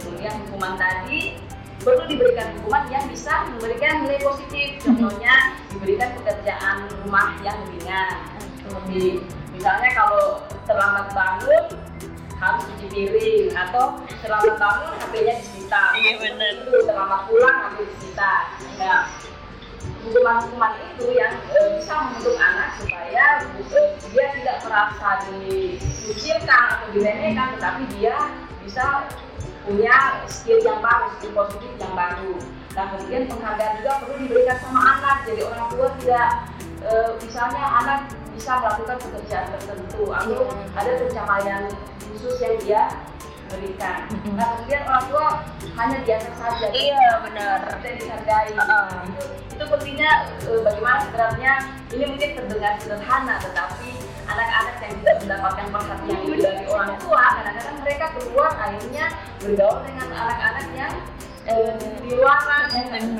Kemudian 0.00 0.32
hukuman 0.46 0.76
tadi 0.76 1.40
perlu 1.80 2.04
diberikan 2.04 2.52
hukuman 2.60 2.84
yang 2.92 3.04
bisa 3.08 3.48
memberikan 3.52 4.04
nilai 4.04 4.20
positif. 4.20 4.80
Contohnya 4.84 5.56
diberikan 5.72 6.12
pekerjaan 6.20 6.88
rumah 7.04 7.36
yang 7.40 7.56
ringan. 7.72 8.16
Seperti 8.60 9.24
misalnya 9.50 9.90
kalau 9.96 10.44
terlambat 10.68 11.10
bangun 11.16 11.64
harus 12.40 12.64
cuci 12.72 12.86
piring 12.88 13.52
atau 13.52 14.00
terlambat 14.24 14.56
bangun 14.56 14.92
HP-nya 14.96 15.34
disita. 15.44 15.82
Iya, 15.92 16.12
benar. 16.16 16.54
Terlambat 16.88 17.20
pulang 17.28 17.56
HP 17.68 17.76
disita. 17.84 18.32
Nah, 18.80 19.00
hukuman-hukuman 20.04 20.72
itu 20.94 21.12
yang 21.12 21.32
bisa 21.76 21.92
membentuk 21.92 22.36
anak 22.40 22.76
supaya 22.80 23.24
dia 24.10 24.26
tidak 24.36 24.56
merasa 24.64 25.08
dikucilkan 25.28 26.62
atau 26.76 26.86
diremehkan, 26.96 27.56
tetapi 27.56 27.82
dia 27.96 28.16
bisa 28.64 29.04
punya 29.68 30.24
skill 30.26 30.60
yang 30.64 30.80
baru, 30.80 31.06
skill 31.20 31.32
positif 31.36 31.72
yang 31.76 31.92
baru. 31.92 32.34
Nah 32.74 32.84
kemudian 32.96 33.28
penghargaan 33.28 33.72
juga 33.82 33.92
perlu 34.00 34.14
diberikan 34.24 34.56
sama 34.62 34.80
anak, 34.98 35.16
jadi 35.28 35.42
orang 35.44 35.66
tua 35.74 35.88
tidak 36.00 36.28
eh, 36.80 37.10
misalnya 37.20 37.64
anak 37.84 38.00
bisa 38.32 38.56
melakukan 38.56 38.96
pekerjaan 39.04 39.46
tertentu 39.52 40.02
atau 40.08 40.48
Iya. 40.48 40.80
ada 40.80 40.90
pencapaian 40.96 41.62
khusus 42.08 42.40
yang 42.40 42.56
dia 42.64 42.82
berikan. 43.52 44.08
Mm-mm. 44.08 44.34
Nah 44.38 44.46
kemudian 44.56 44.82
orang 44.88 45.04
tua 45.10 45.26
hanya 45.76 45.98
biasa 46.06 46.30
saja. 46.38 46.66
Iya 46.72 47.10
benar. 47.28 47.60
Dan 47.84 47.94
dihargai. 48.00 48.50
Heeh. 48.56 48.88
Itu, 49.10 49.24
itu 49.52 49.64
pentingnya 49.68 50.12
eh, 50.48 50.60
bagaimana 50.64 50.98
sebenarnya 51.04 51.52
ini 51.92 52.04
mungkin 52.08 52.30
terdengar 52.38 52.72
sederhana, 52.80 53.34
tetapi 53.44 53.99
anak-anak 54.36 54.76
yang 54.82 54.94
tidak 55.02 55.16
mendapatkan 55.24 55.66
perhatian 55.70 56.18
itu 56.26 56.34
dari 56.38 56.64
orang 56.70 56.92
tua, 57.02 57.24
kadang-kadang 57.38 57.76
mereka 57.82 58.06
keluar 58.18 58.50
akhirnya 58.54 59.06
bergaul 59.42 59.80
dengan 59.86 60.08
anak-anak 60.14 60.66
yang 60.76 60.94
eh, 61.48 61.74
di 62.04 62.10
luaran 62.14 62.60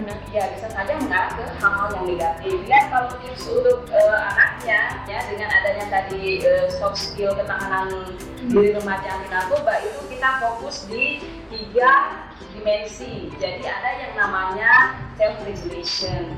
benar. 0.00 0.18
Ya 0.30 0.44
bisa 0.54 0.68
saja 0.70 0.92
mengarah 0.94 1.32
ke 1.34 1.44
hal-hal 1.58 1.88
yang 1.98 2.06
negatif. 2.06 2.56
Dan 2.70 2.82
kalau 2.88 3.10
tips 3.18 3.44
untuk 3.50 3.78
uh, 3.90 4.16
anaknya 4.30 4.80
ya 5.10 5.18
dengan 5.26 5.48
adanya 5.50 5.86
tadi 5.90 6.44
uh, 6.46 6.66
soft 6.70 6.98
skill 6.98 7.34
ketahanan 7.34 8.14
diri 8.46 8.70
remaja 8.74 9.18
anti 9.18 9.28
narkoba 9.28 9.82
itu 9.82 10.00
kita 10.06 10.28
fokus 10.38 10.86
di 10.86 11.18
tiga 11.50 12.22
dimensi. 12.54 13.30
Jadi 13.42 13.66
ada 13.66 13.90
yang 13.98 14.12
namanya 14.14 14.94
self 15.18 15.42
regulation 15.42 16.30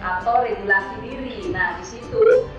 atau 0.00 0.42
regulasi 0.42 0.94
diri. 1.06 1.38
Nah 1.54 1.78
di 1.78 1.84
situ 1.86 2.50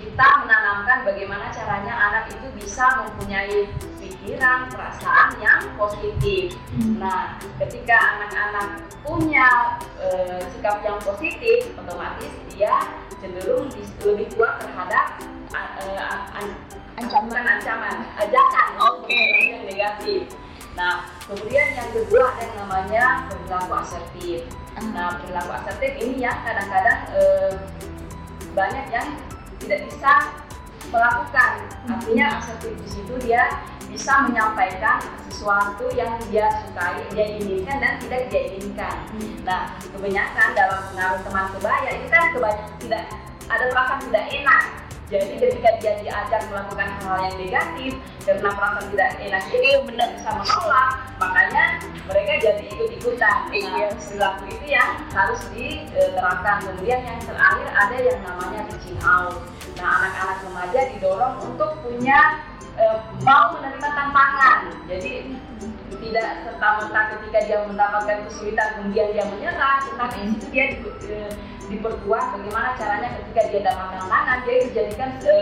kita 0.00 0.26
menanamkan 0.44 1.04
bagaimana 1.04 1.52
caranya 1.52 1.92
anak 1.92 2.24
itu 2.32 2.48
bisa 2.56 3.04
mempunyai 3.04 3.68
pikiran, 4.00 4.72
perasaan 4.72 5.36
yang 5.40 5.60
positif. 5.76 6.56
Nah, 6.96 7.36
ketika 7.60 8.16
anak-anak 8.16 8.84
punya 9.04 9.76
e, 10.00 10.08
sikap 10.56 10.80
yang 10.80 10.96
positif, 11.04 11.72
otomatis 11.76 12.32
dia 12.52 12.80
cenderung 13.20 13.68
lebih 14.04 14.28
kuat 14.36 14.64
terhadap 14.64 15.20
e, 15.52 15.84
an, 16.36 16.46
ancaman 16.96 17.44
ancaman, 17.44 17.96
ajakan 18.16 18.68
okay. 18.80 19.56
yang 19.56 19.64
negatif. 19.68 20.32
Nah, 20.76 21.04
kemudian 21.28 21.76
yang 21.76 21.90
kedua 21.92 22.32
ada 22.32 22.40
yang 22.40 22.54
namanya 22.64 23.04
perilaku 23.28 23.72
asertif. 23.84 24.48
Nah, 24.96 25.20
perilaku 25.20 25.50
asertif 25.60 25.92
ini 26.00 26.24
ya 26.24 26.32
kadang-kadang 26.40 27.00
e, 27.12 27.22
banyak 28.56 28.86
yang 28.88 29.08
tidak 29.60 29.80
bisa 29.92 30.12
melakukan. 30.90 31.50
Artinya 31.86 32.26
asertif 32.40 32.74
di 32.80 32.88
situ 32.88 33.14
dia 33.22 33.62
bisa 33.90 34.26
menyampaikan 34.26 35.02
sesuatu 35.30 35.90
yang 35.98 36.14
dia 36.30 36.46
sukai, 36.62 37.04
dia 37.10 37.26
inginkan 37.38 37.82
dan 37.82 37.92
tidak 38.02 38.30
dia 38.30 38.42
inginkan. 38.54 38.96
Nah, 39.42 39.74
kebanyakan 39.82 40.48
dalam 40.54 40.80
pengaruh 40.92 41.20
teman 41.26 41.46
sebaya 41.54 41.88
itu 41.98 42.06
kan 42.06 42.30
kebanyakan 42.30 42.70
tidak 42.82 43.04
ada 43.50 43.64
perasaan 43.70 44.00
tidak 44.06 44.24
enak. 44.30 44.64
Jadi 45.10 45.42
ketika 45.42 45.70
dia 45.82 45.92
diajak 46.06 46.46
melakukan 46.54 46.86
hal 47.02 47.18
yang 47.26 47.34
negatif 47.34 47.92
karena 48.22 48.46
perasaan 48.54 48.86
tidak 48.94 49.10
enak 49.18 49.42
ini 49.50 49.70
benar 49.82 50.08
bisa 50.14 50.30
menolak, 50.38 50.90
makanya 51.18 51.64
mereka 52.06 52.32
jadi 52.38 52.62
ikut-ikutan. 52.70 53.38
Nah, 53.50 53.58
iya. 53.58 53.90
perilaku 53.90 54.42
itu 54.54 54.66
yang 54.70 54.90
harus 55.10 55.42
diterapkan. 55.50 56.62
Kemudian 56.62 57.02
yang 57.02 57.18
terakhir 57.26 57.68
ada 57.74 57.96
yang 57.98 58.20
namanya 58.22 58.60
reaching 58.70 58.98
out. 59.02 59.42
Nah, 59.82 59.90
anak-anak 59.98 60.38
remaja 60.46 60.80
didorong 60.94 61.34
untuk 61.42 61.70
punya 61.82 62.46
e, 62.78 62.84
mau 63.26 63.58
menerima 63.58 63.88
tantangan. 63.90 64.58
Jadi 64.86 65.26
tidak 66.00 66.28
serta 66.46 66.68
merta 66.80 67.00
ketika 67.18 67.38
dia 67.50 67.58
mendapatkan 67.66 68.18
kesulitan 68.30 68.68
kemudian 68.78 69.10
dia 69.10 69.24
menyerah, 69.26 69.82
tetapi 69.90 70.18
itu 70.38 70.46
dia 70.54 70.64
di, 70.70 70.78
e, 71.10 71.16
diperkuat 71.70 72.24
bagaimana 72.34 72.74
caranya 72.74 73.08
ketika 73.22 73.40
dia 73.46 73.60
dapat 73.62 73.86
tantangan 73.94 74.36
dia 74.42 74.54
dijadikan 74.66 75.10
e, 75.22 75.34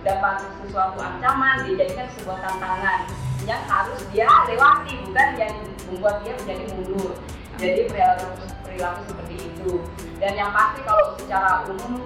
dapat 0.00 0.36
sesuatu 0.64 0.96
ancaman, 0.96 1.68
dijadikan 1.68 2.08
sebuah 2.16 2.38
tantangan 2.40 3.00
yang 3.44 3.62
harus 3.68 4.00
dia 4.08 4.28
lewati 4.48 4.96
bukan 5.04 5.28
yang 5.36 5.54
membuat 5.92 6.24
dia 6.24 6.32
menjadi 6.40 6.64
mundur. 6.72 7.12
Jadi 7.60 7.80
perilaku 7.90 8.26
perilaku 8.64 9.00
seperti 9.12 9.34
itu. 9.44 9.70
Dan 10.16 10.32
yang 10.34 10.50
pasti 10.56 10.80
kalau 10.88 11.14
secara 11.20 11.68
umum 11.68 12.00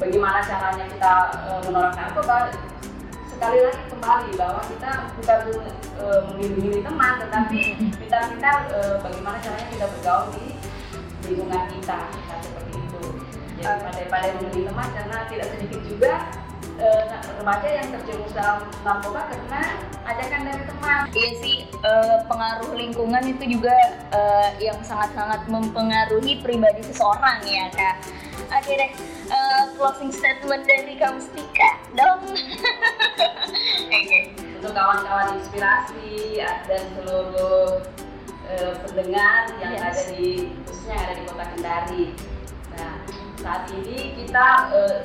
bagaimana 0.00 0.40
caranya 0.40 0.84
kita 0.88 1.12
e, 1.36 1.50
menolak 1.68 1.92
narkoba 1.92 2.48
sekali 3.28 3.58
lagi 3.60 3.82
kembali 3.92 4.30
bahwa 4.40 4.60
kita 4.72 4.90
bukan 5.20 5.40
e, 6.00 6.04
memilih-milih 6.32 6.80
teman 6.80 7.12
tetapi 7.20 7.60
kita 8.00 8.18
kita 8.32 8.50
e, 8.72 8.78
bagaimana 9.04 9.36
caranya 9.42 9.68
kita 9.68 9.86
bergaul 9.98 10.32
di 10.32 10.46
lingkungan 11.26 11.62
kita 11.70 11.98
jadi 13.62 13.78
pada 13.78 14.02
pada 14.10 14.28
memilih 14.42 14.68
teman 14.70 14.88
karena 14.90 15.16
tidak 15.30 15.46
sedikit 15.54 15.80
juga 15.86 16.14
e, 16.76 16.88
remaja 17.38 17.68
yang 17.70 17.88
terjerumus 17.94 18.32
dalam 18.34 18.58
narkoba 18.82 19.20
karena 19.30 19.62
ajakan 20.02 20.40
dari 20.50 20.64
teman 20.66 21.00
iya 21.14 21.30
sih 21.38 21.56
e, 21.70 21.92
pengaruh 22.26 22.70
lingkungan 22.74 23.24
itu 23.30 23.58
juga 23.58 23.74
yang 24.60 24.78
sangat-sangat 24.84 25.48
mempengaruhi 25.48 26.42
pribadi 26.44 26.84
seseorang 26.84 27.40
ya 27.46 27.70
kak 27.72 27.96
oke 28.52 28.72
deh 28.72 28.90
uh, 29.32 29.64
closing 29.80 30.12
statement 30.12 30.64
dari 30.68 30.94
kamu 31.00 31.20
Stika 31.20 31.70
dong 31.96 32.20
okay. 33.88 34.32
untuk 34.60 34.72
kawan-kawan 34.76 35.40
inspirasi 35.40 36.44
dan 36.68 36.82
seluruh 37.00 37.80
uh, 38.48 38.72
pendengar 38.84 39.48
yang 39.60 39.72
yes. 39.72 39.82
ada 39.82 40.02
di 40.12 40.52
khususnya 40.68 40.94
yang 40.94 41.04
ada 41.08 41.14
di 41.16 41.24
kota 41.24 41.44
Kendari 41.56 42.04
saat 43.42 43.66
ini 43.74 44.14
kita 44.16 44.46
uh, 44.70 44.98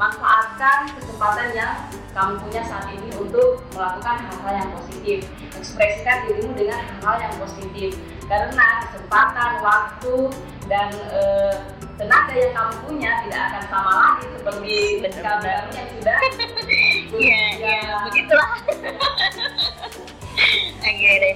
manfaatkan 0.00 0.88
kesempatan 0.96 1.52
yang 1.52 1.72
kamu 2.16 2.40
punya 2.40 2.62
saat 2.64 2.88
ini 2.92 3.12
untuk 3.16 3.60
melakukan 3.76 4.24
hal-hal 4.24 4.52
yang 4.64 4.70
positif 4.72 5.18
ekspresikan 5.56 6.24
dirimu 6.28 6.52
dengan 6.56 6.80
hal-hal 7.00 7.28
yang 7.28 7.34
positif 7.36 7.90
karena 8.26 8.68
kesempatan 8.92 9.50
waktu 9.60 10.16
dan 10.66 10.88
uh, 11.12 11.54
tenaga 11.96 12.34
yang 12.36 12.52
kamu 12.52 12.74
punya 12.84 13.10
tidak 13.24 13.40
akan 13.52 13.62
sama 13.72 13.92
lagi 13.96 14.24
seperti 14.36 14.76
kamu 15.20 15.46
yang 15.48 15.88
sudah 15.96 16.18
Iya, 17.16 17.42
iya, 17.56 17.80
begitulah. 18.04 18.50
Oke 20.86 21.12
deh. 21.22 21.34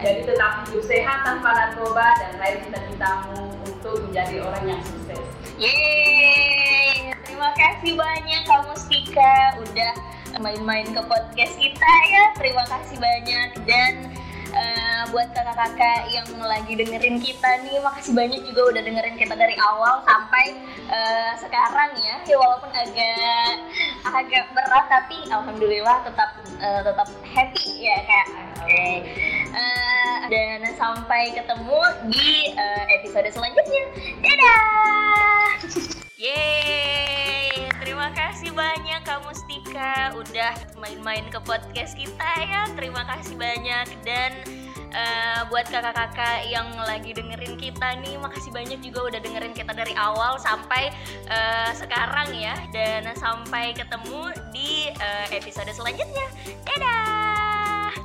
Jadi 0.00 0.20
tetap 0.26 0.66
hidup 0.66 0.84
sehat 0.88 1.18
tanpa 1.22 1.52
narkoba 1.52 2.06
dan 2.18 2.32
raih 2.40 2.58
cita-citamu 2.64 3.54
untuk 3.64 3.94
menjadi 4.08 4.36
orang 4.42 4.64
yang 4.76 4.82
sukses. 4.82 5.20
Yeay, 5.60 7.12
terima 7.28 7.52
kasih 7.52 7.92
banyak 7.92 8.48
kamu 8.48 8.72
Stika 8.80 9.60
udah 9.60 9.92
main-main 10.40 10.88
ke 10.88 11.04
podcast 11.04 11.52
kita 11.60 11.92
ya. 12.08 12.32
Terima 12.40 12.64
kasih 12.64 12.96
banyak. 12.96 13.60
Dan 13.68 14.08
uh, 14.56 15.02
buat 15.12 15.28
kakak-kakak 15.36 16.16
yang 16.16 16.24
lagi 16.40 16.80
dengerin 16.80 17.20
kita 17.20 17.60
nih 17.68 17.76
makasih 17.84 18.16
banyak 18.16 18.40
juga 18.48 18.72
udah 18.72 18.82
dengerin 18.88 19.20
kita 19.20 19.36
dari 19.36 19.52
awal 19.60 20.00
sampai 20.08 20.56
uh, 20.88 21.36
sekarang 21.36 21.92
ya. 22.00 22.24
Ya 22.24 22.40
walaupun 22.40 22.72
agak 22.72 23.52
agak 24.16 24.48
berat 24.56 24.88
tapi 24.88 25.28
alhamdulillah 25.28 26.08
tetap 26.08 26.40
uh, 26.56 26.80
tetap 26.88 27.08
happy 27.36 27.84
ya 27.84 28.00
kak. 28.08 28.26
Oke. 28.64 28.64
Okay. 28.64 28.94
uh, 29.52 30.16
dan 30.32 30.64
sampai 30.80 31.36
ketemu 31.36 31.80
di 32.08 32.56
uh, 32.56 32.84
episode 32.96 33.28
selanjutnya. 33.28 33.84
Dadah 34.24 34.80
Yeay, 36.16 37.68
terima 37.84 38.08
kasih 38.16 38.48
banyak 38.56 39.04
kamu 39.04 39.30
Stika 39.36 40.16
udah 40.16 40.56
main-main 40.80 41.28
ke 41.28 41.36
podcast 41.44 42.00
kita 42.00 42.30
ya. 42.40 42.64
Terima 42.72 43.04
kasih 43.04 43.36
banyak 43.36 43.92
dan 44.00 44.40
uh, 44.96 45.40
buat 45.52 45.68
kakak-kakak 45.68 46.48
yang 46.48 46.64
lagi 46.80 47.12
dengerin 47.12 47.60
kita 47.60 47.92
nih, 48.00 48.16
makasih 48.16 48.56
banyak 48.56 48.80
juga 48.80 49.12
udah 49.12 49.20
dengerin 49.20 49.52
kita 49.52 49.76
dari 49.76 49.92
awal 50.00 50.40
sampai 50.40 50.96
uh, 51.28 51.76
sekarang 51.76 52.32
ya. 52.32 52.56
Dan 52.72 53.12
sampai 53.20 53.76
ketemu 53.76 54.32
di 54.56 54.88
uh, 54.96 55.26
episode 55.28 55.68
selanjutnya. 55.76 56.24
Dadah. 56.64 57.39